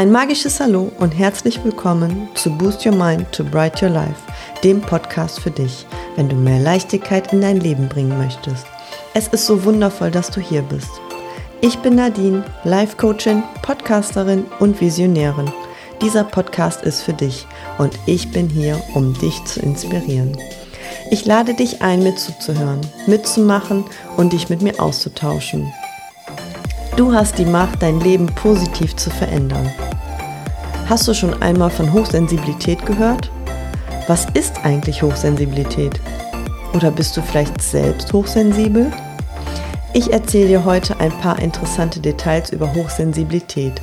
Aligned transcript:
Ein 0.00 0.12
magisches 0.12 0.58
Hallo 0.60 0.90
und 0.98 1.10
herzlich 1.10 1.62
willkommen 1.62 2.30
zu 2.32 2.48
Boost 2.48 2.86
Your 2.86 2.94
Mind 2.94 3.30
to 3.32 3.44
Bright 3.44 3.82
Your 3.82 3.90
Life, 3.90 4.22
dem 4.64 4.80
Podcast 4.80 5.40
für 5.40 5.50
dich, 5.50 5.84
wenn 6.16 6.26
du 6.26 6.36
mehr 6.36 6.58
Leichtigkeit 6.58 7.34
in 7.34 7.42
dein 7.42 7.60
Leben 7.60 7.86
bringen 7.86 8.16
möchtest. 8.16 8.64
Es 9.12 9.28
ist 9.28 9.44
so 9.44 9.62
wundervoll, 9.62 10.10
dass 10.10 10.30
du 10.30 10.40
hier 10.40 10.62
bist. 10.62 10.88
Ich 11.60 11.78
bin 11.80 11.96
Nadine, 11.96 12.42
Life 12.64 12.96
Coachin, 12.96 13.42
Podcasterin 13.60 14.46
und 14.58 14.80
Visionärin. 14.80 15.52
Dieser 16.00 16.24
Podcast 16.24 16.80
ist 16.80 17.02
für 17.02 17.12
dich 17.12 17.46
und 17.76 17.92
ich 18.06 18.32
bin 18.32 18.48
hier, 18.48 18.80
um 18.94 19.12
dich 19.12 19.44
zu 19.44 19.60
inspirieren. 19.60 20.34
Ich 21.10 21.26
lade 21.26 21.52
dich 21.52 21.82
ein, 21.82 22.02
mir 22.02 22.16
zuzuhören, 22.16 22.80
mitzumachen 23.06 23.84
und 24.16 24.32
dich 24.32 24.48
mit 24.48 24.62
mir 24.62 24.80
auszutauschen. 24.80 25.70
Du 26.96 27.12
hast 27.12 27.38
die 27.38 27.44
Macht, 27.44 27.82
dein 27.82 28.00
Leben 28.00 28.26
positiv 28.26 28.96
zu 28.96 29.10
verändern. 29.10 29.70
Hast 30.90 31.06
du 31.06 31.14
schon 31.14 31.40
einmal 31.40 31.70
von 31.70 31.92
Hochsensibilität 31.92 32.84
gehört? 32.84 33.30
Was 34.08 34.26
ist 34.34 34.64
eigentlich 34.64 35.04
Hochsensibilität? 35.04 36.00
Oder 36.74 36.90
bist 36.90 37.16
du 37.16 37.22
vielleicht 37.22 37.62
selbst 37.62 38.12
hochsensibel? 38.12 38.90
Ich 39.94 40.12
erzähle 40.12 40.48
dir 40.48 40.64
heute 40.64 40.98
ein 40.98 41.12
paar 41.12 41.38
interessante 41.38 42.00
Details 42.00 42.50
über 42.50 42.74
Hochsensibilität. 42.74 43.80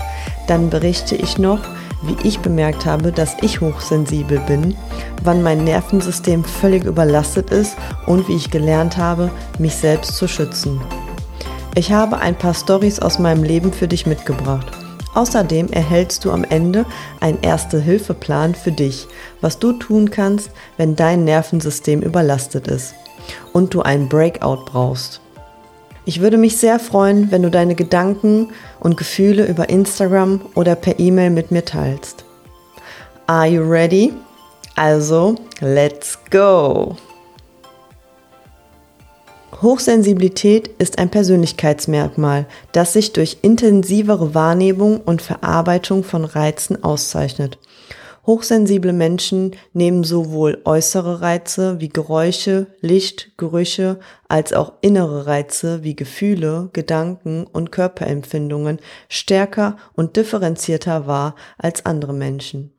Dann 0.47 0.69
berichte 0.69 1.15
ich 1.15 1.37
noch, 1.37 1.61
wie 2.03 2.27
ich 2.27 2.39
bemerkt 2.39 2.85
habe, 2.85 3.13
dass 3.13 3.37
ich 3.41 3.61
hochsensibel 3.61 4.39
bin, 4.39 4.75
wann 5.23 5.41
mein 5.41 5.63
Nervensystem 5.63 6.43
völlig 6.43 6.83
überlastet 6.83 7.51
ist 7.51 7.77
und 8.05 8.27
wie 8.27 8.35
ich 8.35 8.51
gelernt 8.51 8.97
habe, 8.97 9.31
mich 9.59 9.77
selbst 9.77 10.17
zu 10.17 10.27
schützen. 10.27 10.81
Ich 11.73 11.93
habe 11.93 12.17
ein 12.17 12.37
paar 12.37 12.53
Stories 12.53 12.99
aus 12.99 13.17
meinem 13.17 13.43
Leben 13.43 13.71
für 13.71 13.87
dich 13.87 14.05
mitgebracht. 14.05 14.76
Außerdem 15.17 15.69
erhältst 15.71 16.25
du 16.25 16.31
am 16.31 16.43
Ende 16.43 16.85
einen 17.21 17.41
Erste-Hilfe-Plan 17.41 18.53
für 18.53 18.71
dich, 18.71 19.07
was 19.41 19.57
du 19.57 19.73
tun 19.73 20.11
kannst, 20.11 20.51
wenn 20.77 20.95
dein 20.95 21.23
Nervensystem 21.23 22.03
überlastet 22.03 22.67
ist 22.67 22.93
und 23.51 23.73
du 23.73 23.81
einen 23.81 24.09
Breakout 24.09 24.65
brauchst. 24.65 25.19
Ich 26.05 26.21
würde 26.21 26.37
mich 26.37 26.57
sehr 26.57 26.77
freuen, 26.77 27.31
wenn 27.31 27.41
du 27.41 27.49
deine 27.49 27.73
Gedanken 27.73 28.49
und 28.79 28.95
Gefühle 28.95 29.47
über 29.47 29.69
Instagram 29.69 30.39
oder 30.53 30.75
per 30.75 30.99
E-Mail 30.99 31.31
mit 31.31 31.49
mir 31.49 31.65
teilst. 31.65 32.23
Are 33.25 33.47
you 33.47 33.63
ready? 33.63 34.13
Also, 34.75 35.33
let's 35.61 36.19
go! 36.29 36.95
Hochsensibilität 39.61 40.67
ist 40.77 40.99
ein 40.99 41.09
Persönlichkeitsmerkmal, 41.09 42.45
das 42.73 42.93
sich 42.93 43.13
durch 43.13 43.39
intensivere 43.41 44.35
Wahrnehmung 44.35 45.01
und 45.01 45.23
Verarbeitung 45.23 46.03
von 46.03 46.25
Reizen 46.25 46.83
auszeichnet. 46.83 47.57
Hochsensible 48.27 48.93
Menschen 48.93 49.55
nehmen 49.73 50.03
sowohl 50.03 50.61
äußere 50.63 51.21
Reize 51.21 51.79
wie 51.79 51.89
Geräusche, 51.89 52.67
Licht, 52.81 53.31
Gerüche 53.37 53.99
als 54.27 54.53
auch 54.53 54.73
innere 54.81 55.25
Reize 55.25 55.83
wie 55.83 55.95
Gefühle, 55.95 56.69
Gedanken 56.73 57.47
und 57.47 57.71
Körperempfindungen 57.71 58.79
stärker 59.09 59.77
und 59.95 60.17
differenzierter 60.17 61.07
wahr 61.07 61.33
als 61.57 61.83
andere 61.85 62.13
Menschen. 62.13 62.76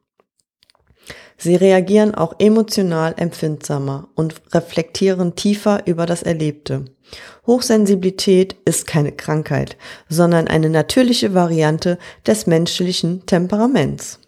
Sie 1.39 1.55
reagieren 1.55 2.15
auch 2.17 2.35
emotional 2.41 3.15
empfindsamer 3.17 4.09
und 4.17 4.35
reflektieren 4.53 5.37
tiefer 5.37 5.87
über 5.87 6.05
das 6.05 6.25
Erlebte. 6.25 6.85
Hochsensibilität 7.47 8.57
ist 8.65 8.87
keine 8.87 9.13
Krankheit, 9.13 9.77
sondern 10.09 10.49
eine 10.49 10.69
natürliche 10.69 11.35
Variante 11.35 11.97
des 12.27 12.47
menschlichen 12.47 13.25
Temperaments. 13.25 14.19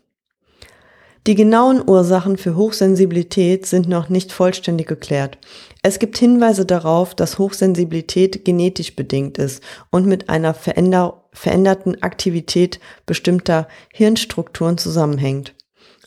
Die 1.27 1.35
genauen 1.35 1.87
Ursachen 1.87 2.39
für 2.39 2.57
Hochsensibilität 2.57 3.67
sind 3.67 3.89
noch 3.89 4.09
nicht 4.09 4.33
vollständig 4.33 4.87
geklärt. 4.87 5.37
Es 5.83 5.99
gibt 5.99 6.17
Hinweise 6.17 6.65
darauf, 6.65 7.15
dass 7.15 7.39
Hochsensibilität 7.39 8.45
genetisch 8.45 8.97
bedingt 8.97 9.37
ist 9.37 9.63
und 9.91 10.07
mit 10.07 10.31
einer 10.31 10.55
veränder 10.55 11.25
veränderten 11.33 12.03
Aktivität 12.03 12.81
bestimmter 13.07 13.69
Hirnstrukturen 13.93 14.79
zusammenhängt. 14.79 15.55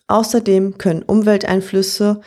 Außerdem 0.08 0.78
können 0.78 1.03
Umwelteinflüsse 1.03 2.22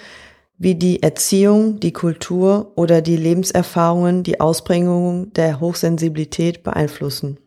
wie 0.58 0.74
die 0.74 1.02
Erziehung, 1.02 1.80
die 1.80 1.92
Kultur 1.92 2.72
oder 2.76 3.02
die 3.02 3.16
Lebenserfahrungen 3.16 4.22
die 4.22 4.40
Ausprägung 4.40 5.32
der 5.34 5.60
Hochsensibilität 5.60 6.62
beeinflussen. 6.62 7.38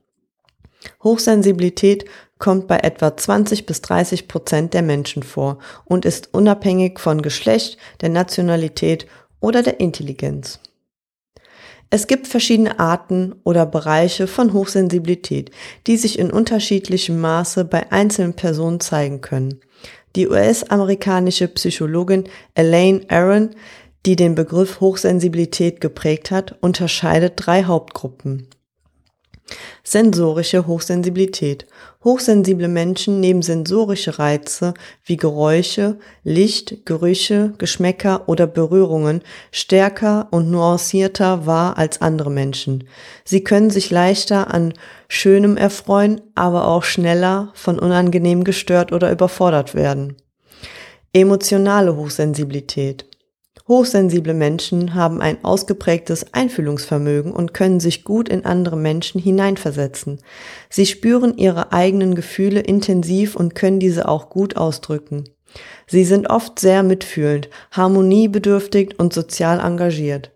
Hochsensibilität 1.03 2.05
kommt 2.37 2.67
bei 2.67 2.77
etwa 2.77 3.15
20 3.15 3.65
bis 3.65 3.81
30 3.81 4.27
Prozent 4.27 4.73
der 4.73 4.81
Menschen 4.81 5.23
vor 5.23 5.57
und 5.85 6.05
ist 6.05 6.33
unabhängig 6.33 6.99
von 6.99 7.21
Geschlecht, 7.21 7.77
der 8.01 8.09
Nationalität 8.09 9.07
oder 9.41 9.63
der 9.63 9.79
Intelligenz. 9.79 10.59
Es 11.89 12.05
gibt 12.05 12.27
verschiedene 12.27 12.79
Arten 12.79 13.35
oder 13.43 13.65
Bereiche 13.65 14.27
von 14.27 14.53
Hochsensibilität, 14.53 15.49
die 15.87 15.97
sich 15.97 16.19
in 16.19 16.31
unterschiedlichem 16.31 17.19
Maße 17.19 17.65
bei 17.65 17.91
einzelnen 17.91 18.35
Personen 18.35 18.79
zeigen 18.79 19.21
können. 19.21 19.59
Die 20.15 20.27
US-amerikanische 20.27 21.47
Psychologin 21.47 22.25
Elaine 22.55 23.01
Aron, 23.09 23.51
die 24.05 24.15
den 24.15 24.35
Begriff 24.35 24.79
Hochsensibilität 24.79 25.81
geprägt 25.81 26.31
hat, 26.31 26.55
unterscheidet 26.61 27.33
drei 27.35 27.63
Hauptgruppen. 27.63 28.47
Sensorische 29.83 30.67
Hochsensibilität. 30.67 31.65
Hochsensible 32.03 32.67
Menschen 32.67 33.19
nehmen 33.19 33.41
sensorische 33.41 34.19
Reize 34.19 34.73
wie 35.03 35.17
Geräusche, 35.17 35.97
Licht, 36.23 36.85
Gerüche, 36.85 37.53
Geschmäcker 37.57 38.29
oder 38.29 38.47
Berührungen 38.47 39.21
stärker 39.51 40.27
und 40.31 40.51
nuancierter 40.51 41.45
wahr 41.45 41.77
als 41.77 42.01
andere 42.01 42.29
Menschen. 42.29 42.85
Sie 43.25 43.43
können 43.43 43.69
sich 43.69 43.89
leichter 43.89 44.53
an 44.53 44.73
Schönem 45.07 45.57
erfreuen, 45.57 46.21
aber 46.35 46.67
auch 46.67 46.83
schneller 46.83 47.51
von 47.55 47.79
unangenehm 47.79 48.43
gestört 48.43 48.91
oder 48.91 49.11
überfordert 49.11 49.73
werden. 49.75 50.15
Emotionale 51.11 51.95
Hochsensibilität. 51.95 53.08
Hochsensible 53.69 54.33
Menschen 54.33 54.95
haben 54.95 55.21
ein 55.21 55.45
ausgeprägtes 55.45 56.33
Einfühlungsvermögen 56.33 57.31
und 57.31 57.53
können 57.53 57.79
sich 57.79 58.03
gut 58.03 58.27
in 58.27 58.43
andere 58.43 58.75
Menschen 58.75 59.21
hineinversetzen. 59.21 60.19
Sie 60.71 60.87
spüren 60.87 61.37
ihre 61.37 61.71
eigenen 61.71 62.15
Gefühle 62.15 62.61
intensiv 62.61 63.35
und 63.35 63.53
können 63.53 63.79
diese 63.79 64.09
auch 64.09 64.31
gut 64.31 64.57
ausdrücken. 64.57 65.25
Sie 65.85 66.03
sind 66.03 66.31
oft 66.31 66.59
sehr 66.59 66.81
mitfühlend, 66.81 67.49
harmoniebedürftig 67.71 68.97
und 68.97 69.13
sozial 69.13 69.59
engagiert. 69.59 70.31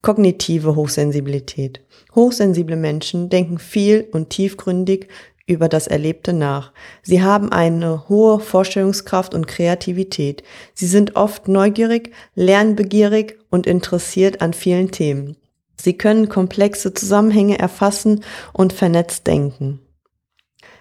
Kognitive 0.00 0.74
Hochsensibilität. 0.74 1.82
Hochsensible 2.14 2.76
Menschen 2.76 3.28
denken 3.28 3.58
viel 3.58 4.08
und 4.10 4.30
tiefgründig 4.30 5.08
über 5.46 5.68
das 5.68 5.86
Erlebte 5.86 6.32
nach. 6.32 6.72
Sie 7.02 7.22
haben 7.22 7.52
eine 7.52 8.08
hohe 8.08 8.40
Vorstellungskraft 8.40 9.34
und 9.34 9.46
Kreativität. 9.46 10.42
Sie 10.72 10.86
sind 10.86 11.16
oft 11.16 11.48
neugierig, 11.48 12.12
lernbegierig 12.34 13.38
und 13.50 13.66
interessiert 13.66 14.40
an 14.40 14.54
vielen 14.54 14.90
Themen. 14.90 15.36
Sie 15.76 15.98
können 15.98 16.28
komplexe 16.28 16.94
Zusammenhänge 16.94 17.58
erfassen 17.58 18.24
und 18.52 18.72
vernetzt 18.72 19.26
denken. 19.26 19.80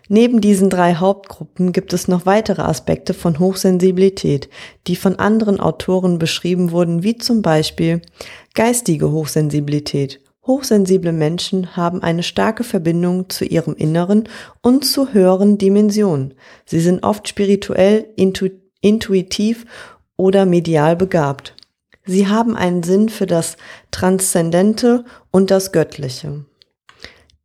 Neben 0.10 0.42
diesen 0.42 0.70
drei 0.70 0.96
Hauptgruppen 0.96 1.72
gibt 1.72 1.94
es 1.94 2.08
noch 2.08 2.26
weitere 2.26 2.62
Aspekte 2.62 3.14
von 3.14 3.40
Hochsensibilität, 3.40 4.50
die 4.88 4.98
von 4.98 5.18
anderen 5.18 5.60
Autoren 5.60 6.20
beschrieben 6.20 6.72
wurden, 6.72 7.04
wie 7.04 7.18
zum 7.18 7.42
Beispiel 7.42 8.02
geistige 8.54 9.12
Hochsensibilität, 9.12 10.20
Hochsensible 10.46 11.14
Menschen 11.14 11.78
haben 11.78 12.04
eine 12.04 12.24
starke 12.24 12.64
Verbindung 12.64 13.30
zu 13.30 13.46
ihrem 13.46 13.76
Inneren 13.76 14.28
und 14.62 14.84
zu 14.84 15.14
höheren 15.14 15.58
Dimensionen. 15.58 16.34
Sie 16.66 16.82
sind 16.82 17.04
oft 17.04 17.28
spirituell, 17.28 18.08
intu 18.18 18.50
intuitiv 18.82 19.66
oder 20.18 20.46
medial 20.46 20.98
begabt. 20.98 21.56
Sie 22.06 22.28
haben 22.28 22.58
einen 22.58 22.84
Sinn 22.84 23.08
für 23.08 23.26
das 23.26 23.56
Transzendente 23.92 25.06
und 25.32 25.50
das 25.52 25.72
Göttliche. 25.72 26.44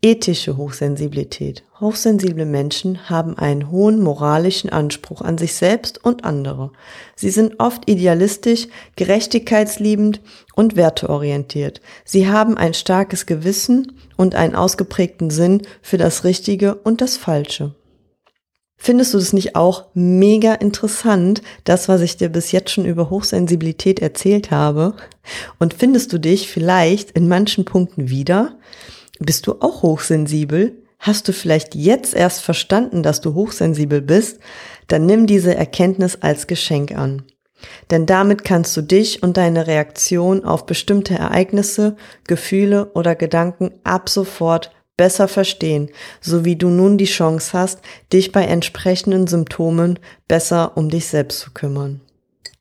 Ethische 0.01 0.57
Hochsensibilität. 0.57 1.65
Hochsensible 1.81 2.45
Menschen 2.45 3.11
haben 3.11 3.37
einen 3.37 3.69
hohen 3.69 4.01
moralischen 4.01 4.71
Anspruch 4.71 5.23
an 5.23 5.39
sich 5.39 5.55
selbst 5.55 6.05
und 6.05 6.25
andere. 6.25 6.71
Sie 7.17 7.31
sind 7.31 7.59
oft 7.59 7.91
idealistisch, 7.91 8.69
gerechtigkeitsliebend 8.95 10.21
und 10.55 10.77
werteorientiert. 10.77 11.81
Sie 12.05 12.29
haben 12.29 12.57
ein 12.57 12.75
starkes 12.75 13.27
Gewissen 13.27 13.99
und 14.17 14.37
einen 14.37 14.55
ausgeprägten 14.55 15.31
Sinn 15.31 15.63
für 15.83 15.99
das 15.99 16.23
Richtige 16.23 16.77
und 16.77 17.01
das 17.01 17.17
Falsche. 17.17 17.75
Findest 18.77 19.15
du 19.15 19.19
das 19.19 19.33
nicht 19.33 19.57
auch 19.57 19.87
mega 19.95 20.55
interessant, 20.55 21.43
das, 21.65 21.89
was 21.89 22.03
ich 22.03 22.17
dir 22.17 22.29
bis 22.29 22.53
jetzt 22.53 22.71
schon 22.71 22.85
über 22.85 23.11
Hochsensibilität 23.11 23.99
erzählt 23.99 24.53
habe? 24.53 24.95
Und 25.59 25.75
findest 25.75 26.13
du 26.13 26.19
dich 26.19 26.49
vielleicht 26.49 27.11
in 27.11 27.27
manchen 27.27 27.65
Punkten 27.65 28.11
wieder? 28.11 28.57
Bist 29.19 29.47
du 29.47 29.61
auch 29.61 29.83
hochsensibel? 29.83 30.83
Hast 30.99 31.29
du 31.29 31.33
vielleicht 31.33 31.75
jetzt 31.75 32.15
erst 32.15 32.41
verstanden, 32.41 33.03
dass 33.03 33.21
du 33.21 33.35
hochsensibel 33.35 34.01
bist? 34.01 34.41
Dann 34.89 35.07
nimm 35.07 35.27
diese 35.27 35.55
Erkenntnis 35.55 36.17
als 36.17 36.47
Geschenk 36.47 36.93
an. 36.93 37.23
Denn 37.91 38.07
damit 38.07 38.45
kannst 38.45 38.77
du 38.77 38.83
dich 38.83 39.23
und 39.23 39.37
deine 39.37 39.67
Reaktion 39.67 40.45
auf 40.45 40.67
bestimmte 40.67 41.15
Ereignisse, 41.15 41.97
Gefühle 42.27 42.93
oder 42.95 43.15
Gedanken 43.15 43.73
ab 43.85 44.09
sofort 44.09 44.73
besser 44.97 45.29
verstehen, 45.29 45.91
so 46.21 46.45
wie 46.45 46.57
du 46.57 46.69
nun 46.69 46.99
die 46.99 47.05
Chance 47.05 47.53
hast, 47.53 47.81
dich 48.13 48.33
bei 48.33 48.45
entsprechenden 48.45 49.27
Symptomen 49.27 49.99
besser 50.27 50.77
um 50.77 50.91
dich 50.91 51.07
selbst 51.07 51.41
zu 51.41 51.53
kümmern. 51.53 52.01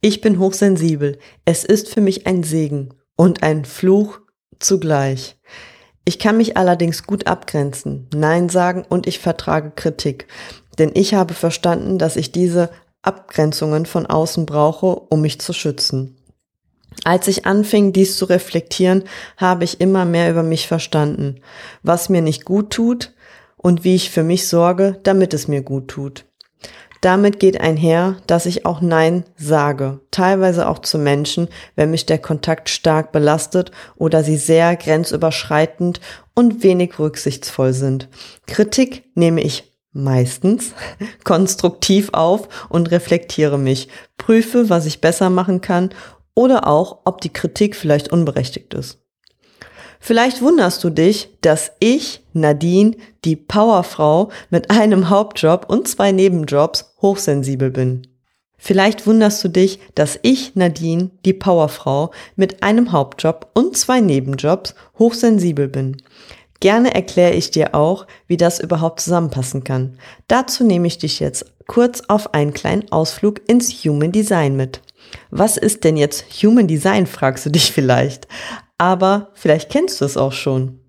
Ich 0.02 0.22
bin 0.22 0.40
hochsensibel. 0.40 1.18
Es 1.46 1.64
ist 1.64 1.90
für 1.90 2.02
mich 2.02 2.28
ein 2.28 2.44
Segen 2.44 2.94
und 3.16 3.44
ein 3.44 3.66
Fluch 3.66 4.20
zugleich. 4.60 5.37
Ich 6.08 6.20
kann 6.20 6.38
mich 6.38 6.56
allerdings 6.56 7.04
gut 7.04 7.28
abgrenzen, 7.28 8.08
Nein 8.16 8.48
sagen 8.48 8.86
und 8.88 9.08
ich 9.08 9.20
vertrage 9.20 9.74
Kritik, 9.76 10.28
denn 10.80 10.92
ich 10.94 11.14
habe 11.14 11.34
verstanden, 11.34 11.98
dass 11.98 12.16
ich 12.16 12.32
diese 12.32 12.70
Abgrenzungen 13.02 13.86
von 13.86 14.06
außen 14.06 14.46
brauche, 14.46 14.86
um 14.88 15.20
mich 15.20 15.42
zu 15.42 15.52
schützen. 15.52 16.16
Als 17.04 17.28
ich 17.28 17.46
anfing, 17.46 17.92
dies 17.92 18.16
zu 18.16 18.24
reflektieren, 18.24 19.04
habe 19.36 19.66
ich 19.66 19.82
immer 19.82 20.06
mehr 20.06 20.32
über 20.32 20.44
mich 20.44 20.66
verstanden, 20.66 21.42
was 21.84 22.08
mir 22.08 22.22
nicht 22.22 22.46
gut 22.46 22.70
tut 22.70 23.14
und 23.58 23.84
wie 23.84 23.96
ich 23.96 24.10
für 24.10 24.24
mich 24.24 24.48
sorge, 24.48 25.02
damit 25.04 25.34
es 25.34 25.50
mir 25.50 25.62
gut 25.62 25.90
tut. 25.90 26.24
Damit 27.08 27.40
geht 27.40 27.62
einher, 27.62 28.18
dass 28.28 28.46
ich 28.46 28.66
auch 28.66 28.82
Nein 28.82 29.24
sage, 29.38 30.02
teilweise 30.12 30.68
auch 30.68 30.80
zu 30.80 30.98
Menschen, 30.98 31.48
wenn 31.78 31.90
mich 31.90 32.06
der 32.06 32.18
Kontakt 32.18 32.68
stark 32.68 33.14
belastet 33.14 33.72
oder 33.96 34.26
sie 34.26 34.36
sehr 34.36 34.76
grenzüberschreitend 34.76 36.02
und 36.36 36.64
wenig 36.64 37.00
rücksichtsvoll 37.00 37.72
sind. 37.72 38.10
Kritik 38.46 39.06
nehme 39.16 39.40
ich 39.40 39.72
meistens 39.94 40.74
konstruktiv 41.24 42.10
auf 42.12 42.68
und 42.68 42.92
reflektiere 42.92 43.58
mich, 43.58 43.88
prüfe, 44.18 44.70
was 44.70 44.86
ich 44.86 45.00
besser 45.00 45.30
machen 45.30 45.62
kann 45.62 45.92
oder 46.36 46.68
auch, 46.68 47.04
ob 47.06 47.22
die 47.22 47.32
Kritik 47.32 47.78
vielleicht 47.78 48.12
unberechtigt 48.12 48.74
ist. 48.74 49.00
Vielleicht 50.00 50.42
wunderst 50.42 50.84
du 50.84 50.90
dich, 50.90 51.30
dass 51.42 51.72
ich, 51.80 52.24
Nadine, 52.34 52.96
die 53.26 53.36
Powerfrau 53.36 54.30
mit 54.50 54.70
einem 54.70 55.10
Hauptjob 55.10 55.66
und 55.70 55.88
zwei 55.88 56.12
Nebenjobs 56.12 56.94
hochsensibel 57.02 57.72
bin. 57.72 58.08
Vielleicht 58.58 59.06
wunderst 59.06 59.44
du 59.44 59.50
dich, 59.50 59.80
dass 59.96 60.20
ich, 60.24 60.56
Nadine, 60.56 61.12
die 61.26 61.34
Powerfrau 61.34 62.12
mit 62.36 62.64
einem 62.64 62.92
Hauptjob 62.92 63.52
und 63.54 63.78
zwei 63.78 64.02
Nebenjobs 64.02 64.74
hochsensibel 64.98 65.68
bin. 65.68 65.98
Gerne 66.60 66.96
erkläre 66.96 67.34
ich 67.34 67.52
dir 67.52 67.76
auch, 67.76 68.08
wie 68.26 68.38
das 68.38 68.60
überhaupt 68.60 69.00
zusammenpassen 69.00 69.64
kann. 69.64 70.00
Dazu 70.28 70.64
nehme 70.64 70.88
ich 70.88 70.98
dich 70.98 71.20
jetzt 71.20 71.46
kurz 71.68 72.02
auf 72.08 72.34
einen 72.34 72.54
kleinen 72.54 72.92
Ausflug 72.92 73.48
ins 73.48 73.72
Human 73.84 74.12
Design 74.12 74.56
mit. 74.56 74.82
Was 75.30 75.58
ist 75.58 75.84
denn 75.84 75.98
jetzt 75.98 76.26
Human 76.42 76.68
Design, 76.68 77.06
fragst 77.06 77.46
du 77.46 77.52
dich 77.52 77.72
vielleicht. 77.72 78.28
Aber 78.78 79.32
vielleicht 79.34 79.72
kennst 79.72 80.02
du 80.02 80.06
es 80.06 80.18
auch 80.18 80.34
schon. 80.34 80.80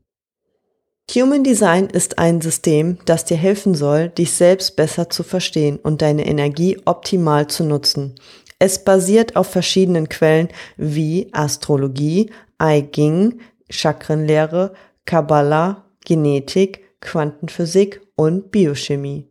Human 1.15 1.43
Design 1.43 1.87
ist 1.87 2.19
ein 2.19 2.43
System, 2.43 2.99
das 3.07 3.25
dir 3.25 3.39
helfen 3.39 3.75
soll, 3.75 4.11
dich 4.11 4.33
selbst 4.33 4.77
besser 4.77 5.09
zu 5.09 5.23
verstehen 5.23 5.79
und 5.79 6.03
deine 6.03 6.27
Energie 6.27 6.79
optimal 6.85 7.47
zu 7.47 7.65
nutzen. 7.65 8.17
Es 8.59 8.85
basiert 8.85 9.37
auf 9.37 9.47
verschiedenen 9.47 10.11
Quellen 10.11 10.49
wie 10.77 11.31
Astrologie, 11.33 12.31
I 12.63 12.87
Ching, 12.93 13.41
Chakrenlehre, 13.71 14.75
Kabbalah, 15.07 15.87
Genetik, 16.05 17.01
Quantenphysik 17.01 18.03
und 18.17 18.51
Biochemie. 18.51 19.29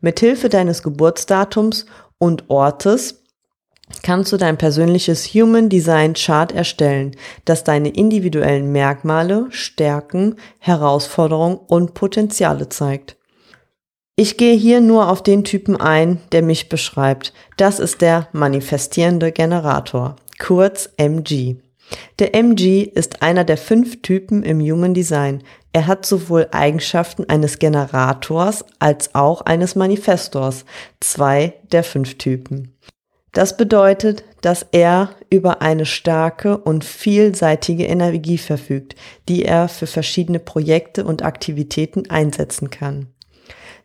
Mithilfe 0.00 0.48
deines 0.50 0.82
Geburtsdatums 0.82 1.86
und 2.18 2.50
Ortes 2.50 3.22
kannst 4.02 4.32
du 4.32 4.36
dein 4.36 4.56
persönliches 4.56 5.26
Human 5.34 5.68
Design 5.68 6.14
Chart 6.14 6.52
erstellen, 6.52 7.16
das 7.44 7.64
deine 7.64 7.88
individuellen 7.88 8.70
Merkmale, 8.70 9.46
Stärken, 9.50 10.36
Herausforderungen 10.58 11.58
und 11.66 11.94
Potenziale 11.94 12.68
zeigt. 12.68 13.16
Ich 14.14 14.36
gehe 14.36 14.54
hier 14.54 14.80
nur 14.80 15.10
auf 15.10 15.22
den 15.22 15.44
Typen 15.44 15.76
ein, 15.76 16.20
der 16.32 16.42
mich 16.42 16.68
beschreibt. 16.68 17.34
Das 17.56 17.80
ist 17.80 18.00
der 18.00 18.28
manifestierende 18.32 19.32
Generator, 19.32 20.16
kurz 20.38 20.88
MG. 20.96 21.56
Der 22.18 22.34
MG 22.34 22.82
ist 22.82 23.22
einer 23.22 23.44
der 23.44 23.58
fünf 23.58 24.02
Typen 24.02 24.42
im 24.42 24.60
Human 24.60 24.94
Design. 24.94 25.42
Er 25.72 25.86
hat 25.86 26.06
sowohl 26.06 26.48
Eigenschaften 26.52 27.28
eines 27.28 27.58
Generators 27.58 28.64
als 28.78 29.14
auch 29.14 29.42
eines 29.42 29.74
Manifestors, 29.74 30.64
zwei 31.00 31.54
der 31.70 31.84
fünf 31.84 32.16
Typen. 32.18 32.72
Das 33.36 33.58
bedeutet, 33.58 34.24
dass 34.40 34.64
er 34.72 35.10
über 35.28 35.60
eine 35.60 35.84
starke 35.84 36.56
und 36.56 36.86
vielseitige 36.86 37.84
Energie 37.84 38.38
verfügt, 38.38 38.96
die 39.28 39.44
er 39.44 39.68
für 39.68 39.86
verschiedene 39.86 40.38
Projekte 40.38 41.04
und 41.04 41.22
Aktivitäten 41.22 42.08
einsetzen 42.08 42.70
kann. 42.70 43.08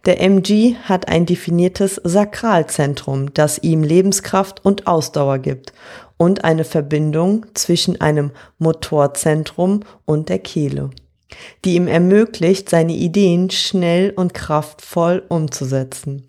Der 0.06 0.22
MG 0.22 0.76
hat 0.84 1.10
ein 1.10 1.26
definiertes 1.26 2.00
Sakralzentrum, 2.02 3.34
das 3.34 3.58
ihm 3.58 3.84
Lebenskraft 3.84 4.64
und 4.64 4.88
Ausdauer 4.88 5.40
gibt 5.40 5.74
und 6.16 6.46
eine 6.46 6.64
Verbindung 6.64 7.46
zwischen 7.54 8.00
einem 8.00 8.32
Motorzentrum 8.58 9.82
und 10.06 10.30
der 10.30 10.40
Kehle, 10.40 10.92
die 11.66 11.76
ihm 11.76 11.90
ermöglicht, 11.90 12.70
seine 12.70 12.94
Ideen 12.94 13.50
schnell 13.50 14.12
und 14.12 14.34
kraftvoll 14.34 15.24
umzusetzen. 15.28 16.26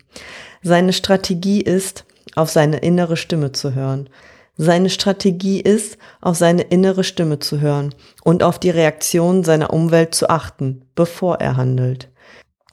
Seine 0.61 0.91
Strategie 0.91 1.61
ist, 1.61 2.03
auf 2.35 2.49
seine 2.49 2.77
innere 2.77 3.17
Stimme 3.17 3.51
zu 3.51 3.73
hören. 3.73 4.09
Seine 4.55 4.89
Strategie 4.89 5.61
ist, 5.61 5.97
auf 6.21 6.37
seine 6.37 6.61
innere 6.61 7.03
Stimme 7.03 7.39
zu 7.39 7.59
hören 7.59 7.93
und 8.23 8.43
auf 8.43 8.59
die 8.59 8.69
Reaktion 8.69 9.43
seiner 9.43 9.73
Umwelt 9.73 10.13
zu 10.13 10.29
achten, 10.29 10.85
bevor 10.93 11.39
er 11.39 11.57
handelt. 11.57 12.09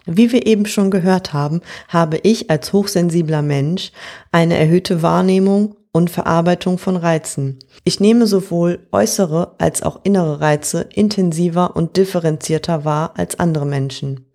Wie 0.06 0.32
wir 0.32 0.46
eben 0.46 0.66
schon 0.66 0.90
gehört 0.90 1.32
haben, 1.32 1.60
habe 1.88 2.18
ich 2.18 2.50
als 2.50 2.72
hochsensibler 2.72 3.42
Mensch 3.42 3.92
eine 4.32 4.58
erhöhte 4.58 5.02
Wahrnehmung 5.02 5.76
und 5.92 6.10
Verarbeitung 6.10 6.78
von 6.78 6.96
Reizen. 6.96 7.58
Ich 7.84 8.00
nehme 8.00 8.26
sowohl 8.26 8.86
äußere 8.92 9.54
als 9.58 9.82
auch 9.82 10.00
innere 10.04 10.40
Reize 10.40 10.86
intensiver 10.92 11.76
und 11.76 11.96
differenzierter 11.96 12.84
wahr 12.84 13.14
als 13.16 13.38
andere 13.38 13.66
Menschen. 13.66 14.29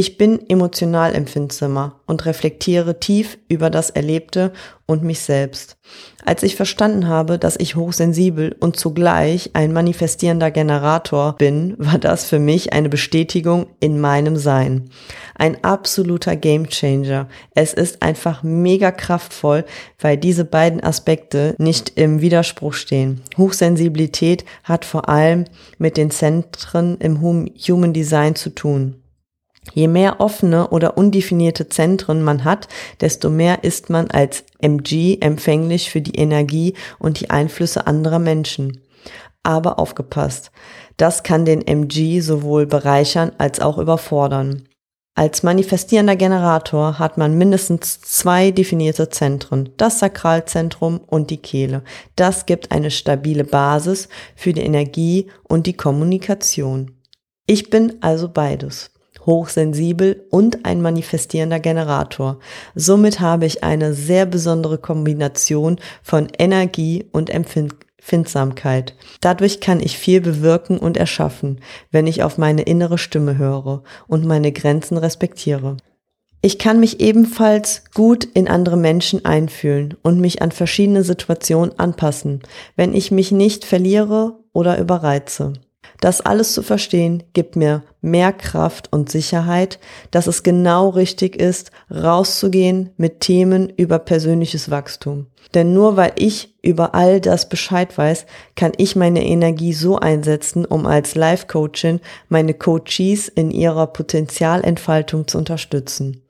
Ich 0.00 0.16
bin 0.16 0.48
emotional 0.48 1.14
empfindsamer 1.14 2.00
und 2.06 2.24
reflektiere 2.24 3.00
tief 3.00 3.36
über 3.48 3.68
das 3.68 3.90
Erlebte 3.90 4.50
und 4.86 5.02
mich 5.02 5.20
selbst. 5.20 5.76
Als 6.24 6.42
ich 6.42 6.56
verstanden 6.56 7.06
habe, 7.06 7.38
dass 7.38 7.60
ich 7.60 7.76
hochsensibel 7.76 8.56
und 8.60 8.78
zugleich 8.78 9.50
ein 9.52 9.74
manifestierender 9.74 10.50
Generator 10.50 11.36
bin, 11.36 11.74
war 11.76 11.98
das 11.98 12.24
für 12.24 12.38
mich 12.38 12.72
eine 12.72 12.88
Bestätigung 12.88 13.66
in 13.78 14.00
meinem 14.00 14.38
Sein. 14.38 14.88
Ein 15.34 15.62
absoluter 15.64 16.34
Gamechanger. 16.34 17.28
Es 17.54 17.74
ist 17.74 18.00
einfach 18.00 18.42
mega 18.42 18.92
kraftvoll, 18.92 19.66
weil 19.98 20.16
diese 20.16 20.46
beiden 20.46 20.82
Aspekte 20.82 21.54
nicht 21.58 21.98
im 21.98 22.22
Widerspruch 22.22 22.72
stehen. 22.72 23.20
Hochsensibilität 23.36 24.46
hat 24.64 24.86
vor 24.86 25.10
allem 25.10 25.44
mit 25.76 25.98
den 25.98 26.10
Zentren 26.10 26.96
im 27.00 27.20
Human 27.20 27.92
Design 27.92 28.34
zu 28.34 28.54
tun. 28.54 28.99
Je 29.72 29.88
mehr 29.88 30.20
offene 30.20 30.68
oder 30.68 30.96
undefinierte 30.96 31.68
Zentren 31.68 32.22
man 32.22 32.44
hat, 32.44 32.68
desto 33.00 33.28
mehr 33.28 33.62
ist 33.62 33.90
man 33.90 34.10
als 34.10 34.44
MG 34.60 35.18
empfänglich 35.20 35.90
für 35.90 36.00
die 36.00 36.16
Energie 36.16 36.74
und 36.98 37.20
die 37.20 37.30
Einflüsse 37.30 37.86
anderer 37.86 38.18
Menschen. 38.18 38.80
Aber 39.42 39.78
aufgepasst, 39.78 40.50
das 40.96 41.22
kann 41.22 41.44
den 41.44 41.66
MG 41.66 42.20
sowohl 42.20 42.66
bereichern 42.66 43.32
als 43.38 43.60
auch 43.60 43.78
überfordern. 43.78 44.66
Als 45.14 45.42
manifestierender 45.42 46.16
Generator 46.16 46.98
hat 46.98 47.18
man 47.18 47.36
mindestens 47.36 48.00
zwei 48.00 48.52
definierte 48.52 49.10
Zentren, 49.10 49.70
das 49.76 49.98
Sakralzentrum 49.98 51.00
und 51.06 51.30
die 51.30 51.36
Kehle. 51.36 51.82
Das 52.16 52.46
gibt 52.46 52.72
eine 52.72 52.90
stabile 52.90 53.44
Basis 53.44 54.08
für 54.34 54.52
die 54.52 54.62
Energie 54.62 55.26
und 55.42 55.66
die 55.66 55.74
Kommunikation. 55.74 56.92
Ich 57.46 57.68
bin 57.68 57.98
also 58.00 58.28
beides 58.28 58.92
hochsensibel 59.30 60.26
und 60.28 60.66
ein 60.66 60.82
manifestierender 60.82 61.60
Generator. 61.60 62.38
Somit 62.74 63.20
habe 63.20 63.46
ich 63.46 63.64
eine 63.64 63.94
sehr 63.94 64.26
besondere 64.26 64.76
Kombination 64.76 65.78
von 66.02 66.28
Energie 66.38 67.06
und 67.12 67.30
Empfindsamkeit. 67.30 68.94
Dadurch 69.22 69.60
kann 69.60 69.80
ich 69.80 69.96
viel 69.96 70.20
bewirken 70.20 70.78
und 70.78 70.98
erschaffen, 70.98 71.60
wenn 71.90 72.06
ich 72.06 72.22
auf 72.22 72.36
meine 72.36 72.62
innere 72.62 72.98
Stimme 72.98 73.38
höre 73.38 73.82
und 74.06 74.26
meine 74.26 74.52
Grenzen 74.52 74.98
respektiere. 74.98 75.78
Ich 76.42 76.58
kann 76.58 76.80
mich 76.80 77.00
ebenfalls 77.00 77.84
gut 77.92 78.24
in 78.24 78.48
andere 78.48 78.78
Menschen 78.78 79.26
einfühlen 79.26 79.94
und 80.02 80.20
mich 80.20 80.40
an 80.40 80.52
verschiedene 80.52 81.04
Situationen 81.04 81.78
anpassen, 81.78 82.40
wenn 82.76 82.94
ich 82.94 83.10
mich 83.10 83.30
nicht 83.30 83.66
verliere 83.66 84.38
oder 84.52 84.78
überreize. 84.78 85.52
Das 86.00 86.22
alles 86.22 86.54
zu 86.54 86.62
verstehen 86.62 87.22
gibt 87.34 87.56
mir 87.56 87.82
mehr 88.00 88.32
Kraft 88.32 88.90
und 88.90 89.10
Sicherheit, 89.10 89.78
dass 90.10 90.26
es 90.26 90.42
genau 90.42 90.88
richtig 90.88 91.36
ist, 91.36 91.70
rauszugehen 91.90 92.90
mit 92.96 93.20
Themen 93.20 93.68
über 93.68 93.98
persönliches 93.98 94.70
Wachstum. 94.70 95.26
Denn 95.52 95.74
nur 95.74 95.96
weil 95.96 96.12
ich 96.16 96.54
über 96.62 96.94
all 96.94 97.20
das 97.20 97.48
Bescheid 97.48 97.96
weiß, 97.96 98.24
kann 98.56 98.72
ich 98.78 98.96
meine 98.96 99.24
Energie 99.24 99.72
so 99.72 99.98
einsetzen, 99.98 100.64
um 100.64 100.86
als 100.86 101.14
Life-Coachin 101.14 102.00
meine 102.28 102.54
Coaches 102.54 103.28
in 103.28 103.50
ihrer 103.50 103.86
Potenzialentfaltung 103.88 105.28
zu 105.28 105.38
unterstützen. 105.38 106.22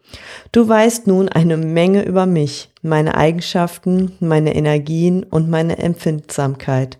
Du 0.51 0.69
weißt 0.69 1.07
nun 1.07 1.29
eine 1.29 1.57
Menge 1.57 2.03
über 2.03 2.27
mich, 2.27 2.71
meine 2.83 3.15
Eigenschaften, 3.17 4.17
meine 4.19 4.55
Energien 4.57 5.23
und 5.23 5.49
meine 5.49 5.79
Empfindsamkeit. 5.79 6.99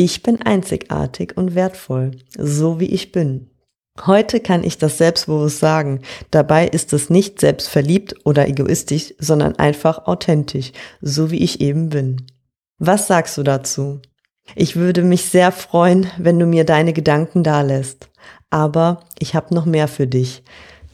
Ich 0.00 0.22
bin 0.22 0.40
einzigartig 0.40 1.36
und 1.36 1.56
wertvoll, 1.56 2.12
so 2.36 2.78
wie 2.78 2.86
ich 2.86 3.10
bin. 3.10 3.50
Heute 4.06 4.38
kann 4.38 4.62
ich 4.62 4.78
das 4.78 4.96
selbstbewusst 4.96 5.58
sagen. 5.58 6.02
Dabei 6.30 6.68
ist 6.68 6.92
es 6.92 7.10
nicht 7.10 7.40
selbstverliebt 7.40 8.14
oder 8.24 8.46
egoistisch, 8.46 9.12
sondern 9.18 9.56
einfach 9.56 10.06
authentisch, 10.06 10.70
so 11.00 11.32
wie 11.32 11.42
ich 11.42 11.60
eben 11.60 11.88
bin. 11.88 12.22
Was 12.78 13.08
sagst 13.08 13.38
du 13.38 13.42
dazu? 13.42 14.00
Ich 14.54 14.76
würde 14.76 15.02
mich 15.02 15.24
sehr 15.24 15.50
freuen, 15.50 16.06
wenn 16.16 16.38
du 16.38 16.46
mir 16.46 16.62
deine 16.62 16.92
Gedanken 16.92 17.42
dalässt. 17.42 18.08
Aber 18.50 19.00
ich 19.18 19.34
habe 19.34 19.52
noch 19.52 19.66
mehr 19.66 19.88
für 19.88 20.06
dich. 20.06 20.44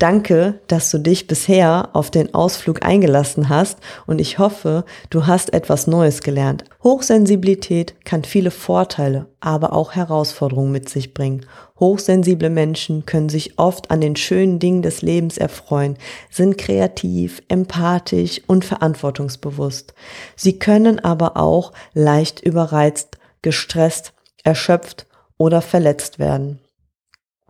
Danke, 0.01 0.59
dass 0.67 0.91
du 0.91 0.99
dich 0.99 1.29
bisher 1.29 1.91
auf 1.93 2.11
den 2.11 2.35
Ausflug 2.35 2.85
eingelassen 2.85 3.49
hast 3.49 3.79
und 4.07 4.21
ich 4.21 4.41
hoffe, 4.41 4.85
du 5.09 5.29
hast 5.29 5.53
etwas 5.53 5.87
Neues 5.87 6.21
gelernt. 6.23 6.65
Hochsensibilität 6.83 7.95
kann 8.05 8.25
viele 8.25 8.51
Vorteile, 8.51 9.27
aber 9.39 9.73
auch 9.73 9.93
Herausforderungen 9.93 10.73
mit 10.73 10.89
sich 10.89 11.15
bringen. 11.15 11.47
Hochsensible 11.79 12.51
Menschen 12.51 13.07
können 13.07 13.29
sich 13.29 13.57
oft 13.57 13.93
an 13.93 14.01
den 14.01 14.17
schönen 14.17 14.59
Dingen 14.59 14.83
des 14.83 15.01
Lebens 15.01 15.39
erfreuen, 15.39 15.97
sind 16.29 16.59
kreativ, 16.59 17.41
empathisch 17.47 18.41
und 18.49 18.65
verantwortungsbewusst. 18.65 19.95
Sie 20.35 20.59
können 20.59 20.99
aber 20.99 21.37
auch 21.37 21.73
leicht 21.93 22.41
überreizt, 22.41 23.19
gestresst, 23.43 24.13
erschöpft 24.43 25.07
oder 25.39 25.63
verletzt 25.63 26.19
werden. 26.19 26.59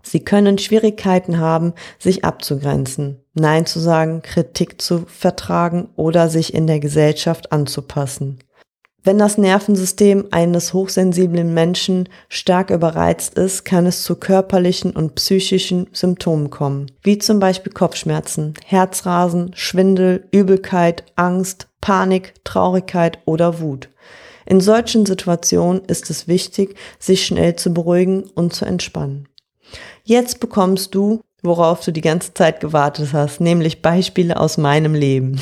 Sie 0.04 0.20
können 0.20 0.58
Schwierigkeiten 0.58 1.38
haben, 1.38 1.72
sich 1.98 2.24
abzugrenzen, 2.24 3.20
Nein 3.32 3.66
zu 3.66 3.80
sagen, 3.80 4.22
Kritik 4.22 4.80
zu 4.80 5.06
vertragen 5.06 5.88
oder 5.96 6.28
sich 6.28 6.54
in 6.54 6.68
der 6.68 6.78
Gesellschaft 6.78 7.50
anzupassen. 7.50 8.38
Wenn 9.02 9.18
das 9.18 9.36
Nervensystem 9.36 10.28
eines 10.30 10.72
hochsensiblen 10.72 11.52
Menschen 11.52 12.08
stark 12.30 12.70
überreizt 12.70 13.34
ist, 13.34 13.64
kann 13.64 13.84
es 13.84 14.02
zu 14.02 14.16
körperlichen 14.16 14.92
und 14.92 15.14
psychischen 15.14 15.88
Symptomen 15.92 16.48
kommen, 16.48 16.90
wie 17.02 17.18
zum 17.18 17.38
Beispiel 17.38 17.72
Kopfschmerzen, 17.72 18.54
Herzrasen, 18.64 19.50
Schwindel, 19.54 20.26
Übelkeit, 20.32 21.04
Angst, 21.16 21.68
Panik, 21.82 22.32
Traurigkeit 22.44 23.18
oder 23.26 23.60
Wut. 23.60 23.90
In 24.46 24.60
solchen 24.60 25.04
Situationen 25.04 25.82
ist 25.86 26.08
es 26.08 26.26
wichtig, 26.26 26.74
sich 26.98 27.26
schnell 27.26 27.56
zu 27.56 27.74
beruhigen 27.74 28.24
und 28.34 28.54
zu 28.54 28.64
entspannen. 28.64 29.28
Jetzt 30.06 30.38
bekommst 30.38 30.94
du, 30.94 31.20
worauf 31.42 31.82
du 31.82 31.90
die 31.90 32.02
ganze 32.02 32.34
Zeit 32.34 32.60
gewartet 32.60 33.14
hast, 33.14 33.40
nämlich 33.40 33.80
Beispiele 33.80 34.38
aus 34.38 34.58
meinem 34.58 34.94
Leben. 34.94 35.40